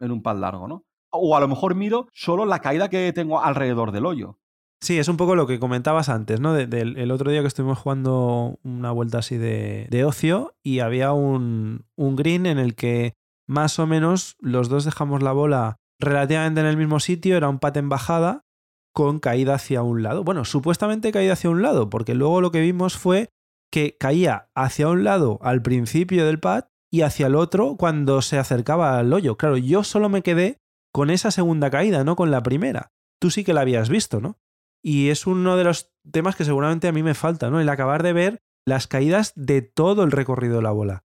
en 0.00 0.10
un 0.10 0.22
pad 0.22 0.36
largo, 0.36 0.68
¿no? 0.68 0.84
O 1.10 1.36
a 1.36 1.40
lo 1.40 1.48
mejor 1.48 1.74
miro 1.74 2.08
solo 2.12 2.44
la 2.44 2.60
caída 2.60 2.88
que 2.88 3.12
tengo 3.12 3.42
alrededor 3.42 3.90
del 3.90 4.06
hoyo. 4.06 4.38
Sí, 4.82 4.98
es 4.98 5.08
un 5.08 5.16
poco 5.16 5.34
lo 5.34 5.46
que 5.46 5.60
comentabas 5.60 6.08
antes, 6.08 6.40
¿no? 6.40 6.54
del 6.54 6.96
el 6.96 7.10
otro 7.10 7.30
día 7.30 7.42
que 7.42 7.48
estuvimos 7.48 7.78
jugando 7.78 8.58
una 8.62 8.92
vuelta 8.92 9.18
así 9.18 9.36
de, 9.36 9.86
de 9.90 10.04
ocio 10.04 10.54
y 10.62 10.78
había 10.78 11.12
un, 11.12 11.84
un, 11.96 12.16
green 12.16 12.46
en 12.46 12.58
el 12.58 12.74
que 12.74 13.12
más 13.46 13.78
o 13.78 13.86
menos 13.86 14.36
los 14.40 14.70
dos 14.70 14.86
dejamos 14.86 15.22
la 15.22 15.32
bola 15.32 15.76
relativamente 15.98 16.62
en 16.62 16.66
el 16.66 16.78
mismo 16.78 16.98
sitio, 16.98 17.36
era 17.36 17.50
un 17.50 17.58
pat 17.58 17.76
en 17.76 17.90
bajada 17.90 18.46
con 18.92 19.18
caída 19.18 19.54
hacia 19.54 19.82
un 19.82 20.02
lado. 20.02 20.24
Bueno, 20.24 20.44
supuestamente 20.44 21.12
caída 21.12 21.34
hacia 21.34 21.50
un 21.50 21.62
lado, 21.62 21.90
porque 21.90 22.14
luego 22.14 22.40
lo 22.40 22.50
que 22.50 22.60
vimos 22.60 22.96
fue 22.96 23.30
que 23.70 23.96
caía 23.98 24.48
hacia 24.54 24.88
un 24.88 25.04
lado 25.04 25.38
al 25.42 25.62
principio 25.62 26.26
del 26.26 26.40
pat 26.40 26.68
y 26.90 27.02
hacia 27.02 27.28
el 27.28 27.36
otro 27.36 27.76
cuando 27.76 28.20
se 28.20 28.38
acercaba 28.38 28.98
al 28.98 29.12
hoyo. 29.12 29.36
Claro, 29.36 29.56
yo 29.56 29.84
solo 29.84 30.08
me 30.08 30.22
quedé 30.22 30.58
con 30.92 31.10
esa 31.10 31.30
segunda 31.30 31.70
caída, 31.70 32.02
no 32.04 32.16
con 32.16 32.30
la 32.30 32.42
primera. 32.42 32.92
Tú 33.20 33.30
sí 33.30 33.44
que 33.44 33.54
la 33.54 33.60
habías 33.60 33.88
visto, 33.88 34.20
¿no? 34.20 34.38
Y 34.82 35.10
es 35.10 35.26
uno 35.26 35.56
de 35.56 35.64
los 35.64 35.92
temas 36.10 36.34
que 36.34 36.44
seguramente 36.44 36.88
a 36.88 36.92
mí 36.92 37.02
me 37.02 37.14
falta, 37.14 37.50
¿no? 37.50 37.60
El 37.60 37.68
acabar 37.68 38.02
de 38.02 38.12
ver 38.12 38.42
las 38.66 38.86
caídas 38.86 39.32
de 39.36 39.62
todo 39.62 40.02
el 40.02 40.10
recorrido 40.10 40.56
de 40.56 40.62
la 40.62 40.72
bola. 40.72 41.04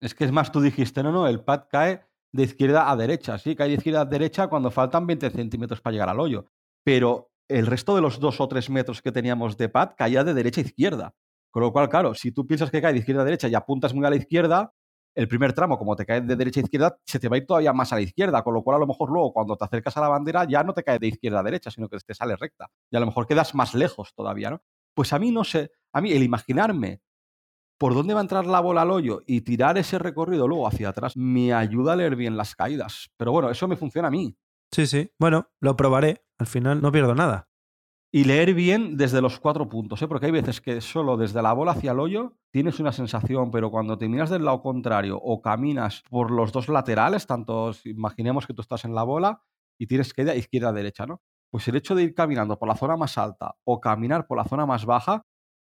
Es 0.00 0.14
que 0.14 0.24
es 0.24 0.32
más, 0.32 0.52
tú 0.52 0.60
dijiste, 0.60 1.02
no, 1.02 1.12
no, 1.12 1.28
el 1.28 1.40
pad 1.40 1.64
cae 1.70 2.06
de 2.32 2.42
izquierda 2.42 2.90
a 2.90 2.96
derecha, 2.96 3.38
sí, 3.38 3.54
cae 3.54 3.68
de 3.68 3.74
izquierda 3.74 4.00
a 4.00 4.04
derecha 4.06 4.48
cuando 4.48 4.70
faltan 4.70 5.06
20 5.06 5.30
centímetros 5.30 5.80
para 5.80 5.92
llegar 5.92 6.08
al 6.08 6.20
hoyo. 6.20 6.46
Pero 6.84 7.30
el 7.48 7.66
resto 7.66 7.94
de 7.94 8.02
los 8.02 8.20
dos 8.20 8.40
o 8.40 8.48
tres 8.48 8.70
metros 8.70 9.02
que 9.02 9.12
teníamos 9.12 9.56
de 9.56 9.68
pad 9.68 9.90
caía 9.96 10.24
de 10.24 10.34
derecha 10.34 10.60
a 10.60 10.64
izquierda. 10.64 11.14
Con 11.50 11.62
lo 11.62 11.72
cual, 11.72 11.88
claro, 11.88 12.14
si 12.14 12.32
tú 12.32 12.46
piensas 12.46 12.70
que 12.70 12.82
cae 12.82 12.92
de 12.92 12.98
izquierda 12.98 13.22
a 13.22 13.24
derecha 13.24 13.48
y 13.48 13.54
apuntas 13.54 13.94
muy 13.94 14.04
a 14.04 14.10
la 14.10 14.16
izquierda, 14.16 14.72
el 15.14 15.28
primer 15.28 15.52
tramo, 15.52 15.78
como 15.78 15.94
te 15.94 16.04
cae 16.04 16.20
de 16.20 16.34
derecha 16.34 16.60
a 16.60 16.64
izquierda, 16.64 16.98
se 17.06 17.20
te 17.20 17.28
va 17.28 17.36
a 17.36 17.38
ir 17.38 17.46
todavía 17.46 17.72
más 17.72 17.92
a 17.92 17.96
la 17.96 18.02
izquierda, 18.02 18.42
con 18.42 18.54
lo 18.54 18.62
cual 18.62 18.76
a 18.76 18.80
lo 18.80 18.86
mejor 18.86 19.10
luego 19.10 19.32
cuando 19.32 19.56
te 19.56 19.64
acercas 19.64 19.96
a 19.96 20.00
la 20.00 20.08
bandera 20.08 20.44
ya 20.48 20.64
no 20.64 20.74
te 20.74 20.82
cae 20.82 20.98
de 20.98 21.06
izquierda 21.06 21.40
a 21.40 21.42
derecha, 21.42 21.70
sino 21.70 21.88
que 21.88 21.96
te 21.98 22.14
sale 22.14 22.36
recta. 22.36 22.68
Y 22.90 22.96
a 22.96 23.00
lo 23.00 23.06
mejor 23.06 23.26
quedas 23.26 23.54
más 23.54 23.74
lejos 23.74 24.12
todavía, 24.14 24.50
¿no? 24.50 24.62
Pues 24.94 25.12
a 25.12 25.18
mí 25.18 25.30
no 25.30 25.44
sé, 25.44 25.70
a 25.92 26.00
mí 26.00 26.12
el 26.12 26.22
imaginarme 26.22 27.00
por 27.78 27.94
dónde 27.94 28.14
va 28.14 28.20
a 28.20 28.22
entrar 28.22 28.46
la 28.46 28.60
bola 28.60 28.82
al 28.82 28.90
hoyo 28.90 29.20
y 29.26 29.42
tirar 29.42 29.78
ese 29.78 29.98
recorrido 29.98 30.48
luego 30.48 30.66
hacia 30.66 30.88
atrás 30.88 31.16
me 31.16 31.52
ayuda 31.52 31.92
a 31.92 31.96
leer 31.96 32.16
bien 32.16 32.36
las 32.36 32.54
caídas. 32.54 33.10
Pero 33.16 33.32
bueno, 33.32 33.50
eso 33.50 33.68
me 33.68 33.76
funciona 33.76 34.08
a 34.08 34.10
mí. 34.10 34.36
Sí, 34.72 34.86
sí. 34.86 35.10
Bueno, 35.18 35.50
lo 35.60 35.76
probaré. 35.76 36.23
Al 36.38 36.46
final 36.46 36.80
no 36.82 36.92
pierdo 36.92 37.14
nada. 37.14 37.48
Y 38.12 38.24
leer 38.24 38.54
bien 38.54 38.96
desde 38.96 39.20
los 39.20 39.40
cuatro 39.40 39.68
puntos, 39.68 40.00
¿eh? 40.00 40.06
porque 40.06 40.26
hay 40.26 40.32
veces 40.32 40.60
que 40.60 40.80
solo 40.80 41.16
desde 41.16 41.42
la 41.42 41.52
bola 41.52 41.72
hacia 41.72 41.90
el 41.90 41.98
hoyo 41.98 42.36
tienes 42.52 42.78
una 42.78 42.92
sensación, 42.92 43.50
pero 43.50 43.72
cuando 43.72 43.98
te 43.98 44.08
miras 44.08 44.30
del 44.30 44.44
lado 44.44 44.62
contrario 44.62 45.18
o 45.20 45.42
caminas 45.42 46.02
por 46.08 46.30
los 46.30 46.52
dos 46.52 46.68
laterales, 46.68 47.26
tanto 47.26 47.72
imaginemos 47.84 48.46
que 48.46 48.54
tú 48.54 48.62
estás 48.62 48.84
en 48.84 48.94
la 48.94 49.02
bola 49.02 49.42
y 49.78 49.88
tienes 49.88 50.14
que 50.14 50.22
ir 50.22 50.30
a 50.30 50.36
izquierda-derecha, 50.36 51.06
¿no? 51.06 51.22
Pues 51.50 51.66
el 51.66 51.74
hecho 51.74 51.96
de 51.96 52.04
ir 52.04 52.14
caminando 52.14 52.56
por 52.56 52.68
la 52.68 52.76
zona 52.76 52.96
más 52.96 53.18
alta 53.18 53.56
o 53.64 53.80
caminar 53.80 54.28
por 54.28 54.38
la 54.38 54.44
zona 54.44 54.64
más 54.64 54.86
baja 54.86 55.24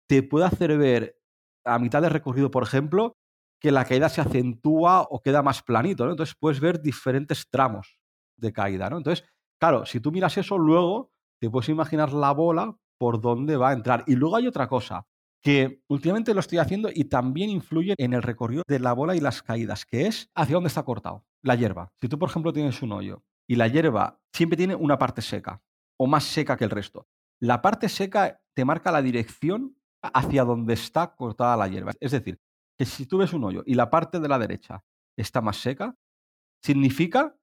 te 0.08 0.22
puede 0.22 0.46
hacer 0.46 0.78
ver 0.78 1.18
a 1.66 1.80
mitad 1.80 2.02
de 2.04 2.10
recorrido, 2.10 2.52
por 2.52 2.64
ejemplo, 2.64 3.18
que 3.60 3.72
la 3.72 3.86
caída 3.86 4.10
se 4.10 4.22
acentúa 4.22 5.02
o 5.10 5.22
queda 5.22 5.42
más 5.42 5.64
planito, 5.64 6.06
¿no? 6.06 6.12
Entonces 6.12 6.36
puedes 6.40 6.60
ver 6.60 6.82
diferentes 6.82 7.50
tramos 7.50 8.00
de 8.38 8.54
caída, 8.54 8.90
¿no? 8.90 8.98
Entonces, 8.98 9.28
claro, 9.60 9.86
si 9.86 10.00
tú 10.00 10.12
miras 10.12 10.38
eso, 10.38 10.58
luego 10.58 11.12
te 11.40 11.50
puedes 11.50 11.70
imaginar 11.70 12.14
la 12.14 12.32
bola 12.32 12.78
por 12.98 13.22
dónde 13.22 13.58
va 13.58 13.70
a 13.70 13.74
entrar. 13.74 14.04
Y 14.08 14.16
luego 14.16 14.36
hay 14.36 14.48
otra 14.48 14.68
cosa, 14.68 15.06
que 15.44 15.82
últimamente 15.88 16.34
lo 16.34 16.40
estoy 16.40 16.58
haciendo 16.58 16.90
y 16.94 17.06
también 17.06 17.50
influye 17.50 17.94
en 17.98 18.14
el 18.14 18.24
recorrido 18.24 18.64
de 18.68 18.80
la 18.80 18.94
bola 18.94 19.16
y 19.16 19.20
las 19.20 19.44
caídas, 19.44 19.86
que 19.86 20.08
es 20.08 20.30
hacia 20.36 20.56
dónde 20.56 20.68
está 20.68 20.84
cortado, 20.84 21.26
la 21.44 21.56
hierba. 21.56 21.92
Si 22.02 22.10
tú, 22.10 22.18
por 22.18 22.30
ejemplo, 22.30 22.54
tienes 22.54 22.82
un 22.82 22.92
hoyo 22.92 23.24
y 23.48 23.56
la 23.56 23.68
hierba 23.68 24.20
siempre 24.34 24.58
tiene 24.58 24.76
una 24.76 24.98
parte 24.98 25.22
seca 25.22 25.62
o 25.98 26.08
más 26.08 26.24
seca 26.24 26.58
que 26.58 26.64
el 26.64 26.70
resto, 26.70 27.08
la 27.40 27.62
parte 27.62 27.88
seca 27.88 28.42
te 28.56 28.66
marca 28.66 28.92
la 28.92 29.02
dirección 29.02 29.78
hacia 30.02 30.44
donde 30.44 30.74
está 30.74 31.16
cortada 31.16 31.58
la 31.58 31.68
hierba. 31.68 31.94
Es 32.00 32.12
decir, 32.12 32.40
que 32.78 32.86
si 32.86 33.06
tú 33.06 33.20
ves 33.20 33.34
un 33.34 33.44
hoyo 33.44 33.64
y 33.66 33.76
la 33.76 33.90
parte 33.90 34.20
de 34.20 34.28
la 34.28 34.40
derecha 34.40 34.84
está 35.16 35.42
más 35.42 35.58
seca, 35.58 35.96
significa 36.64 37.36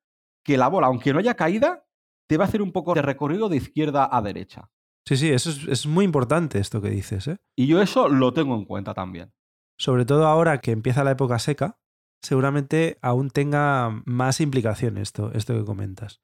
que 0.44 0.56
la 0.56 0.68
bola, 0.68 0.88
aunque 0.88 1.12
no 1.12 1.18
haya 1.18 1.34
caída, 1.34 1.83
te 2.26 2.36
va 2.36 2.44
a 2.44 2.48
hacer 2.48 2.62
un 2.62 2.72
poco 2.72 2.94
de 2.94 3.02
recorrido 3.02 3.48
de 3.48 3.56
izquierda 3.56 4.08
a 4.10 4.22
derecha. 4.22 4.70
Sí, 5.06 5.16
sí, 5.16 5.30
eso 5.30 5.50
es, 5.50 5.86
muy 5.86 6.04
importante 6.04 6.58
esto 6.58 6.80
que 6.80 6.88
dices. 6.88 7.28
¿eh? 7.28 7.36
Y 7.56 7.66
yo 7.66 7.82
eso 7.82 8.08
lo 8.08 8.32
tengo 8.32 8.54
en 8.54 8.64
cuenta 8.64 8.94
también. 8.94 9.32
Sobre 9.76 10.06
todo 10.06 10.26
ahora 10.26 10.58
que 10.58 10.70
empieza 10.70 11.04
la 11.04 11.10
época 11.10 11.38
seca, 11.38 11.78
seguramente 12.22 12.98
aún 13.02 13.28
tenga 13.28 14.02
más 14.06 14.40
implicación 14.40 14.96
esto, 14.96 15.30
esto 15.32 15.54
que 15.54 15.64
comentas. 15.64 16.22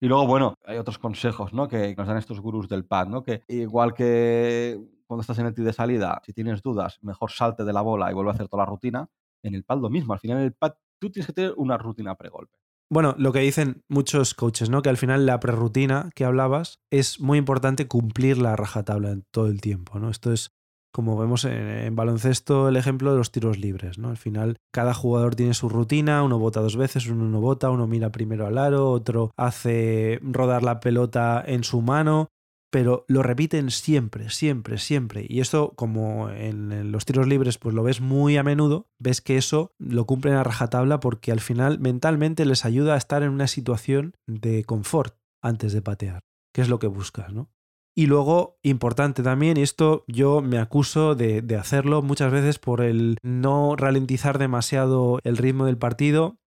Y 0.00 0.06
luego, 0.06 0.26
bueno, 0.26 0.54
hay 0.64 0.78
otros 0.78 0.98
consejos 0.98 1.52
¿no? 1.52 1.66
que 1.66 1.94
nos 1.96 2.06
dan 2.06 2.18
estos 2.18 2.40
gurús 2.40 2.68
del 2.68 2.84
pad, 2.84 3.08
¿no? 3.08 3.24
que 3.24 3.42
igual 3.48 3.94
que 3.94 4.78
cuando 5.06 5.22
estás 5.22 5.38
en 5.38 5.46
el 5.46 5.54
tee 5.54 5.64
de 5.64 5.72
salida, 5.72 6.20
si 6.24 6.32
tienes 6.32 6.62
dudas, 6.62 6.98
mejor 7.02 7.30
salte 7.30 7.64
de 7.64 7.72
la 7.72 7.80
bola 7.80 8.10
y 8.10 8.14
vuelve 8.14 8.30
a 8.30 8.34
hacer 8.34 8.48
toda 8.48 8.64
la 8.64 8.70
rutina. 8.70 9.08
En 9.42 9.54
el 9.54 9.64
pad 9.64 9.78
lo 9.78 9.90
mismo, 9.90 10.12
al 10.12 10.20
final 10.20 10.38
en 10.38 10.44
el 10.44 10.52
pad 10.52 10.74
tú 10.98 11.10
tienes 11.10 11.26
que 11.26 11.32
tener 11.32 11.54
una 11.56 11.76
rutina 11.78 12.14
pre-golpe. 12.14 12.58
Bueno, 12.90 13.14
lo 13.18 13.32
que 13.32 13.40
dicen 13.40 13.82
muchos 13.88 14.34
coaches, 14.34 14.70
¿no? 14.70 14.82
Que 14.82 14.90
al 14.90 14.96
final 14.96 15.26
la 15.26 15.40
prerrutina 15.40 16.10
que 16.14 16.24
hablabas 16.24 16.78
es 16.90 17.20
muy 17.20 17.38
importante 17.38 17.88
cumplir 17.88 18.38
la 18.38 18.56
rajatabla 18.56 19.10
en 19.10 19.24
todo 19.32 19.48
el 19.48 19.60
tiempo, 19.60 19.98
¿no? 19.98 20.10
Esto 20.10 20.32
es 20.32 20.50
como 20.94 21.18
vemos 21.18 21.44
en, 21.44 21.96
baloncesto 21.96 22.68
el 22.68 22.76
ejemplo 22.76 23.10
de 23.10 23.18
los 23.18 23.32
tiros 23.32 23.58
libres, 23.58 23.98
¿no? 23.98 24.10
Al 24.10 24.16
final 24.16 24.58
cada 24.72 24.94
jugador 24.94 25.34
tiene 25.34 25.52
su 25.52 25.68
rutina, 25.68 26.22
uno 26.22 26.38
bota 26.38 26.60
dos 26.60 26.76
veces, 26.76 27.08
uno 27.08 27.24
no 27.24 27.40
bota, 27.40 27.70
uno 27.70 27.88
mira 27.88 28.12
primero 28.12 28.46
al 28.46 28.58
aro, 28.58 28.90
otro 28.90 29.32
hace 29.36 30.20
rodar 30.22 30.62
la 30.62 30.78
pelota 30.78 31.42
en 31.44 31.64
su 31.64 31.82
mano, 31.82 32.28
pero 32.74 33.04
lo 33.06 33.22
repiten 33.22 33.70
siempre, 33.70 34.30
siempre, 34.30 34.78
siempre. 34.78 35.24
Y 35.28 35.38
esto, 35.38 35.74
como 35.76 36.28
en, 36.30 36.90
los 36.90 37.04
tiros 37.04 37.28
libres, 37.28 37.56
pues 37.56 37.72
lo 37.72 37.84
ves 37.84 38.00
muy 38.00 38.36
a 38.36 38.42
menudo, 38.42 38.88
ves 38.98 39.20
que 39.20 39.36
eso 39.36 39.70
lo 39.78 40.06
cumplen 40.06 40.34
a 40.34 40.42
rajatabla 40.42 40.98
porque 40.98 41.30
al 41.30 41.38
final 41.38 41.78
mentalmente 41.78 42.44
les 42.44 42.64
ayuda 42.64 42.94
a 42.94 42.96
estar 42.96 43.22
en 43.22 43.28
una 43.28 43.46
situación 43.46 44.16
de 44.26 44.64
confort 44.64 45.14
antes 45.40 45.72
de 45.72 45.82
patear, 45.82 46.24
que 46.52 46.62
es 46.62 46.68
lo 46.68 46.80
que 46.80 46.88
buscas, 46.88 47.32
¿no? 47.32 47.48
Y 47.94 48.06
luego, 48.06 48.58
importante 48.64 49.22
también, 49.22 49.56
y 49.56 49.62
esto 49.62 50.04
yo 50.08 50.40
me 50.40 50.58
acuso 50.58 51.14
de, 51.14 51.42
de 51.42 51.54
hacerlo 51.54 52.02
muchas 52.02 52.32
veces 52.32 52.58
por 52.58 52.80
el 52.80 53.18
no 53.22 53.76
ralentizar 53.76 54.38
demasiado 54.38 55.20
el 55.22 55.36
ritmo 55.36 55.66
del 55.66 55.78
partido, 55.78 56.40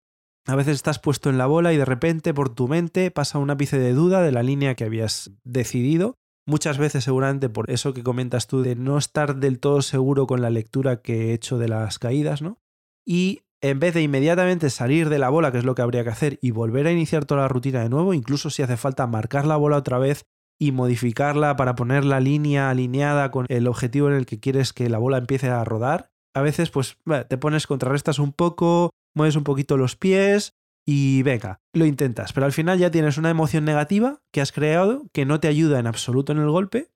a 0.47 0.55
veces 0.55 0.75
estás 0.75 0.97
puesto 0.97 1.29
en 1.29 1.37
la 1.37 1.45
bola 1.45 1.73
y 1.73 1.77
de 1.77 1.85
repente 1.85 2.33
por 2.33 2.49
tu 2.49 2.67
mente 2.69 3.11
pasa 3.11 3.37
un 3.37 3.49
ápice 3.49 3.77
de 3.77 3.93
duda 3.93 4.21
de 4.21 4.31
la 4.31 4.43
línea 4.43 4.75
que 4.75 4.85
habías 4.85 5.31
decidido. 5.43 6.15
Muchas 6.45 6.77
veces 6.77 7.03
seguramente 7.03 7.49
por 7.49 7.69
eso 7.69 7.93
que 7.93 8.03
comentas 8.03 8.47
tú 8.47 8.61
de 8.61 8.75
no 8.75 8.97
estar 8.97 9.35
del 9.35 9.59
todo 9.59 9.81
seguro 9.81 10.25
con 10.25 10.41
la 10.41 10.49
lectura 10.49 11.01
que 11.01 11.29
he 11.29 11.33
hecho 11.33 11.57
de 11.57 11.67
las 11.67 11.99
caídas, 11.99 12.41
¿no? 12.41 12.59
Y 13.05 13.41
en 13.61 13.79
vez 13.79 13.93
de 13.93 14.01
inmediatamente 14.01 14.69
salir 14.69 15.09
de 15.09 15.19
la 15.19 15.29
bola, 15.29 15.51
que 15.51 15.57
es 15.57 15.65
lo 15.65 15.75
que 15.75 15.81
habría 15.81 16.05
que 16.05 16.11
hacer, 16.11 16.39
y 16.41 16.51
volver 16.51 16.87
a 16.87 16.91
iniciar 16.91 17.25
toda 17.25 17.41
la 17.41 17.47
rutina 17.49 17.81
de 17.81 17.89
nuevo, 17.89 18.13
incluso 18.13 18.49
si 18.49 18.63
hace 18.63 18.77
falta 18.77 19.07
marcar 19.07 19.45
la 19.45 19.57
bola 19.57 19.77
otra 19.77 19.97
vez 19.97 20.23
y 20.59 20.71
modificarla 20.71 21.57
para 21.57 21.75
poner 21.75 22.05
la 22.05 22.21
línea 22.21 22.69
alineada 22.69 23.31
con 23.31 23.45
el 23.49 23.67
objetivo 23.67 24.07
en 24.07 24.15
el 24.15 24.25
que 24.25 24.39
quieres 24.39 24.71
que 24.71 24.89
la 24.89 24.97
bola 24.97 25.17
empiece 25.17 25.49
a 25.49 25.63
rodar, 25.65 26.11
a 26.37 26.41
veces 26.41 26.69
pues 26.69 26.97
te 27.27 27.37
pones, 27.37 27.67
contrarrestas 27.67 28.19
un 28.19 28.31
poco, 28.31 28.91
mueves 29.15 29.35
un 29.35 29.43
poquito 29.43 29.77
los 29.77 29.95
pies 29.95 30.53
y 30.85 31.23
venga, 31.23 31.61
lo 31.73 31.85
intentas, 31.85 32.31
pero 32.31 32.45
al 32.45 32.53
final 32.53 32.79
ya 32.79 32.91
tienes 32.91 33.17
una 33.17 33.29
emoción 33.29 33.65
negativa 33.65 34.21
que 34.31 34.41
has 34.41 34.51
creado 34.51 35.07
que 35.11 35.25
no 35.25 35.39
te 35.39 35.47
ayuda 35.47 35.79
en 35.79 35.87
absoluto 35.87 36.31
en 36.31 36.39
el 36.39 36.49
golpe 36.49 36.91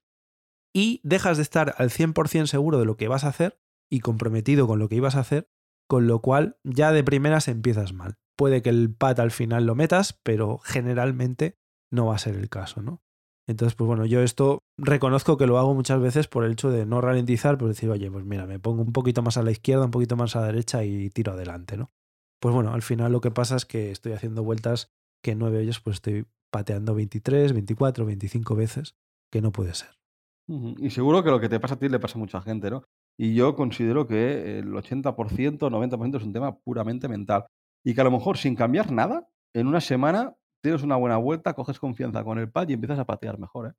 y 0.73 1.01
dejas 1.03 1.37
de 1.37 1.43
estar 1.43 1.75
al 1.77 1.89
100% 1.89 2.45
seguro 2.45 2.79
de 2.79 2.85
lo 2.85 2.95
que 2.95 3.07
vas 3.07 3.23
a 3.23 3.29
hacer 3.29 3.59
y 3.89 3.99
comprometido 3.99 4.67
con 4.67 4.79
lo 4.79 4.87
que 4.87 4.95
ibas 4.95 5.15
a 5.15 5.21
hacer, 5.21 5.49
con 5.87 6.07
lo 6.07 6.21
cual 6.21 6.57
ya 6.63 6.93
de 6.93 7.03
primeras 7.03 7.49
empiezas 7.49 7.91
mal. 7.91 8.15
Puede 8.37 8.61
que 8.61 8.69
el 8.69 8.93
pat 8.93 9.19
al 9.19 9.31
final 9.31 9.65
lo 9.65 9.75
metas, 9.75 10.17
pero 10.23 10.59
generalmente 10.59 11.57
no 11.91 12.05
va 12.05 12.15
a 12.15 12.19
ser 12.19 12.35
el 12.35 12.47
caso, 12.47 12.81
¿no? 12.81 13.03
Entonces, 13.51 13.75
pues 13.75 13.87
bueno, 13.87 14.05
yo 14.05 14.21
esto 14.21 14.59
reconozco 14.77 15.37
que 15.37 15.47
lo 15.47 15.57
hago 15.57 15.73
muchas 15.73 15.99
veces 15.99 16.27
por 16.27 16.43
el 16.43 16.53
hecho 16.53 16.71
de 16.71 16.85
no 16.85 17.01
ralentizar, 17.01 17.57
pues 17.57 17.75
decir, 17.75 17.89
oye, 17.89 18.09
pues 18.09 18.25
mira, 18.25 18.45
me 18.45 18.59
pongo 18.59 18.81
un 18.81 18.93
poquito 18.93 19.21
más 19.21 19.37
a 19.37 19.43
la 19.43 19.51
izquierda, 19.51 19.85
un 19.85 19.91
poquito 19.91 20.15
más 20.15 20.35
a 20.35 20.41
la 20.41 20.47
derecha 20.47 20.83
y 20.83 21.09
tiro 21.09 21.33
adelante, 21.33 21.77
¿no? 21.77 21.91
Pues 22.39 22.55
bueno, 22.55 22.73
al 22.73 22.81
final 22.81 23.11
lo 23.11 23.21
que 23.21 23.29
pasa 23.29 23.55
es 23.55 23.65
que 23.65 23.91
estoy 23.91 24.13
haciendo 24.13 24.43
vueltas 24.43 24.91
que 25.23 25.31
en 25.31 25.39
nueve 25.39 25.59
hoyos 25.59 25.79
pues 25.79 25.95
estoy 25.95 26.25
pateando 26.49 26.95
23, 26.95 27.53
24, 27.53 28.05
25 28.05 28.55
veces, 28.55 28.95
que 29.31 29.41
no 29.41 29.51
puede 29.51 29.75
ser. 29.75 29.89
Y 30.47 30.89
seguro 30.89 31.23
que 31.23 31.29
lo 31.29 31.39
que 31.39 31.49
te 31.49 31.59
pasa 31.59 31.75
a 31.75 31.79
ti 31.79 31.87
le 31.87 31.99
pasa 31.99 32.17
a 32.17 32.19
mucha 32.19 32.41
gente, 32.41 32.71
¿no? 32.71 32.83
Y 33.17 33.35
yo 33.35 33.55
considero 33.55 34.07
que 34.07 34.59
el 34.59 34.73
80%, 34.73 35.69
90% 35.69 36.17
es 36.17 36.23
un 36.23 36.33
tema 36.33 36.57
puramente 36.57 37.07
mental. 37.07 37.45
Y 37.83 37.93
que 37.93 38.01
a 38.01 38.03
lo 38.03 38.11
mejor 38.11 38.37
sin 38.37 38.55
cambiar 38.55 38.91
nada, 38.91 39.27
en 39.53 39.67
una 39.67 39.81
semana 39.81 40.35
tienes 40.61 40.83
una 40.83 40.95
buena 40.95 41.17
vuelta, 41.17 41.53
coges 41.53 41.79
confianza 41.79 42.23
con 42.23 42.39
el 42.39 42.49
pad 42.49 42.69
y 42.69 42.73
empiezas 42.73 42.99
a 42.99 43.05
patear 43.05 43.39
mejor. 43.39 43.67
¿eh? 43.67 43.73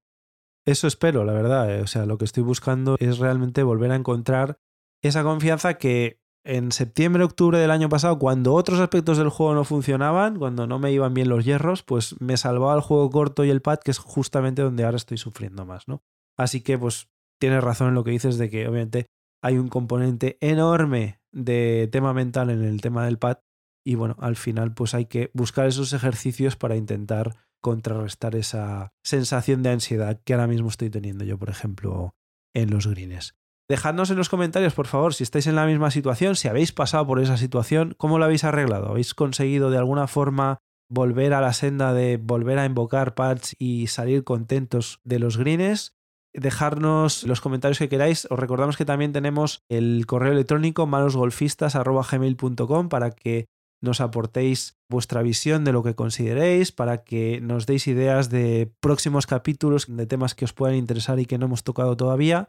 Eso 0.66 0.86
espero, 0.86 1.24
la 1.24 1.32
verdad. 1.32 1.74
Eh. 1.74 1.82
O 1.82 1.86
sea, 1.86 2.06
lo 2.06 2.18
que 2.18 2.24
estoy 2.24 2.42
buscando 2.42 2.96
es 2.98 3.18
realmente 3.18 3.62
volver 3.62 3.92
a 3.92 3.96
encontrar 3.96 4.58
esa 5.02 5.22
confianza 5.22 5.74
que 5.74 6.20
en 6.44 6.72
septiembre, 6.72 7.22
octubre 7.22 7.58
del 7.58 7.70
año 7.70 7.88
pasado, 7.88 8.18
cuando 8.18 8.54
otros 8.54 8.80
aspectos 8.80 9.16
del 9.16 9.28
juego 9.28 9.54
no 9.54 9.64
funcionaban, 9.64 10.38
cuando 10.38 10.66
no 10.66 10.78
me 10.78 10.92
iban 10.92 11.14
bien 11.14 11.28
los 11.28 11.44
hierros, 11.44 11.82
pues 11.84 12.20
me 12.20 12.36
salvaba 12.36 12.74
el 12.74 12.80
juego 12.80 13.10
corto 13.10 13.44
y 13.44 13.50
el 13.50 13.62
pad, 13.62 13.78
que 13.78 13.92
es 13.92 13.98
justamente 13.98 14.62
donde 14.62 14.84
ahora 14.84 14.96
estoy 14.96 15.18
sufriendo 15.18 15.64
más, 15.64 15.86
¿no? 15.86 16.02
Así 16.36 16.60
que, 16.60 16.78
pues, 16.78 17.08
tienes 17.38 17.62
razón 17.62 17.88
en 17.88 17.94
lo 17.94 18.02
que 18.02 18.10
dices 18.10 18.38
de 18.38 18.50
que 18.50 18.66
obviamente 18.66 19.06
hay 19.40 19.58
un 19.58 19.68
componente 19.68 20.36
enorme 20.40 21.20
de 21.32 21.88
tema 21.92 22.12
mental 22.12 22.50
en 22.50 22.62
el 22.62 22.80
tema 22.80 23.04
del 23.04 23.18
pad 23.18 23.38
y 23.84 23.94
bueno, 23.94 24.16
al 24.20 24.36
final 24.36 24.74
pues 24.74 24.94
hay 24.94 25.06
que 25.06 25.30
buscar 25.34 25.66
esos 25.66 25.92
ejercicios 25.92 26.56
para 26.56 26.76
intentar 26.76 27.36
contrarrestar 27.60 28.34
esa 28.34 28.92
sensación 29.02 29.62
de 29.62 29.70
ansiedad 29.70 30.20
que 30.24 30.34
ahora 30.34 30.48
mismo 30.48 30.68
estoy 30.68 30.90
teniendo 30.90 31.24
yo, 31.24 31.38
por 31.38 31.48
ejemplo, 31.48 32.14
en 32.54 32.70
los 32.70 32.86
greens. 32.86 33.34
Dejadnos 33.68 34.10
en 34.10 34.16
los 34.18 34.28
comentarios, 34.28 34.74
por 34.74 34.86
favor, 34.86 35.14
si 35.14 35.22
estáis 35.22 35.46
en 35.46 35.54
la 35.54 35.64
misma 35.64 35.90
situación, 35.90 36.36
si 36.36 36.48
habéis 36.48 36.72
pasado 36.72 37.06
por 37.06 37.18
esa 37.20 37.38
situación, 37.38 37.94
¿cómo 37.96 38.18
lo 38.18 38.24
habéis 38.24 38.44
arreglado? 38.44 38.88
¿Habéis 38.88 39.14
conseguido 39.14 39.70
de 39.70 39.78
alguna 39.78 40.06
forma 40.08 40.58
volver 40.90 41.32
a 41.32 41.40
la 41.40 41.54
senda 41.54 41.94
de 41.94 42.18
volver 42.18 42.58
a 42.58 42.66
invocar 42.66 43.14
pads 43.14 43.54
y 43.58 43.86
salir 43.86 44.24
contentos 44.24 45.00
de 45.04 45.20
los 45.20 45.38
greens? 45.38 45.94
Dejarnos 46.34 47.24
los 47.24 47.40
comentarios 47.40 47.78
que 47.78 47.88
queráis. 47.88 48.26
Os 48.30 48.38
recordamos 48.38 48.76
que 48.76 48.84
también 48.84 49.12
tenemos 49.12 49.62
el 49.70 50.04
correo 50.06 50.32
electrónico 50.32 50.86
malosgolfistas.gmail.com 50.86 52.88
para 52.88 53.12
que 53.12 53.46
nos 53.82 54.00
aportéis 54.00 54.78
vuestra 54.88 55.22
visión 55.22 55.64
de 55.64 55.72
lo 55.72 55.82
que 55.82 55.94
consideréis, 55.94 56.72
para 56.72 57.02
que 57.02 57.40
nos 57.42 57.66
deis 57.66 57.86
ideas 57.88 58.30
de 58.30 58.72
próximos 58.80 59.26
capítulos, 59.26 59.86
de 59.88 60.06
temas 60.06 60.34
que 60.34 60.44
os 60.44 60.52
puedan 60.52 60.76
interesar 60.76 61.18
y 61.18 61.26
que 61.26 61.36
no 61.36 61.46
hemos 61.46 61.64
tocado 61.64 61.96
todavía. 61.96 62.48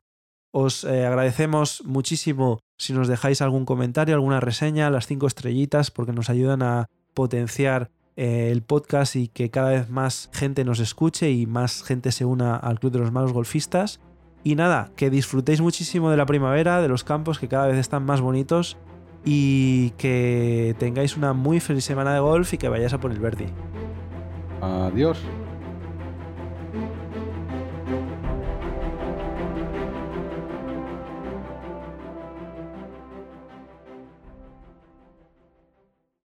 Os 0.52 0.84
eh, 0.84 1.06
agradecemos 1.06 1.82
muchísimo 1.86 2.60
si 2.78 2.94
nos 2.94 3.08
dejáis 3.08 3.42
algún 3.42 3.66
comentario, 3.66 4.14
alguna 4.14 4.40
reseña, 4.40 4.92
las 4.92 5.08
cinco 5.08 5.26
estrellitas, 5.26 5.90
porque 5.90 6.14
nos 6.14 6.30
ayudan 6.30 6.62
a 6.62 6.88
potenciar 7.16 7.90
eh, 8.16 8.50
el 8.52 8.62
podcast 8.62 9.16
y 9.16 9.28
que 9.28 9.50
cada 9.50 9.72
vez 9.72 9.90
más 9.90 10.30
gente 10.34 10.64
nos 10.64 10.80
escuche 10.80 11.32
y 11.32 11.48
más 11.48 11.82
gente 11.82 12.12
se 12.12 12.26
una 12.26 12.56
al 12.56 12.80
Club 12.80 12.94
de 12.94 13.00
los 13.00 13.12
Malos 13.12 13.34
Golfistas. 13.34 14.00
Y 14.44 14.54
nada, 14.54 14.92
que 14.96 15.10
disfrutéis 15.10 15.62
muchísimo 15.62 16.12
de 16.12 16.18
la 16.18 16.28
primavera, 16.28 16.82
de 16.82 16.90
los 16.90 17.04
campos 17.04 17.40
que 17.40 17.48
cada 17.48 17.66
vez 17.66 17.78
están 17.78 18.06
más 18.06 18.22
bonitos 18.22 18.78
y 19.26 19.92
que 19.92 20.76
tengáis 20.80 21.16
una 21.18 21.34
muy 21.34 21.60
feliz 21.60 21.86
semana 21.86 22.14
de 22.14 22.20
golf 22.20 22.54
y 22.54 22.58
que 22.58 22.70
vayáis 22.70 22.94
a 22.94 23.00
por 23.00 23.12
el 23.12 23.20
verde. 23.20 23.48
Adiós. 24.62 25.20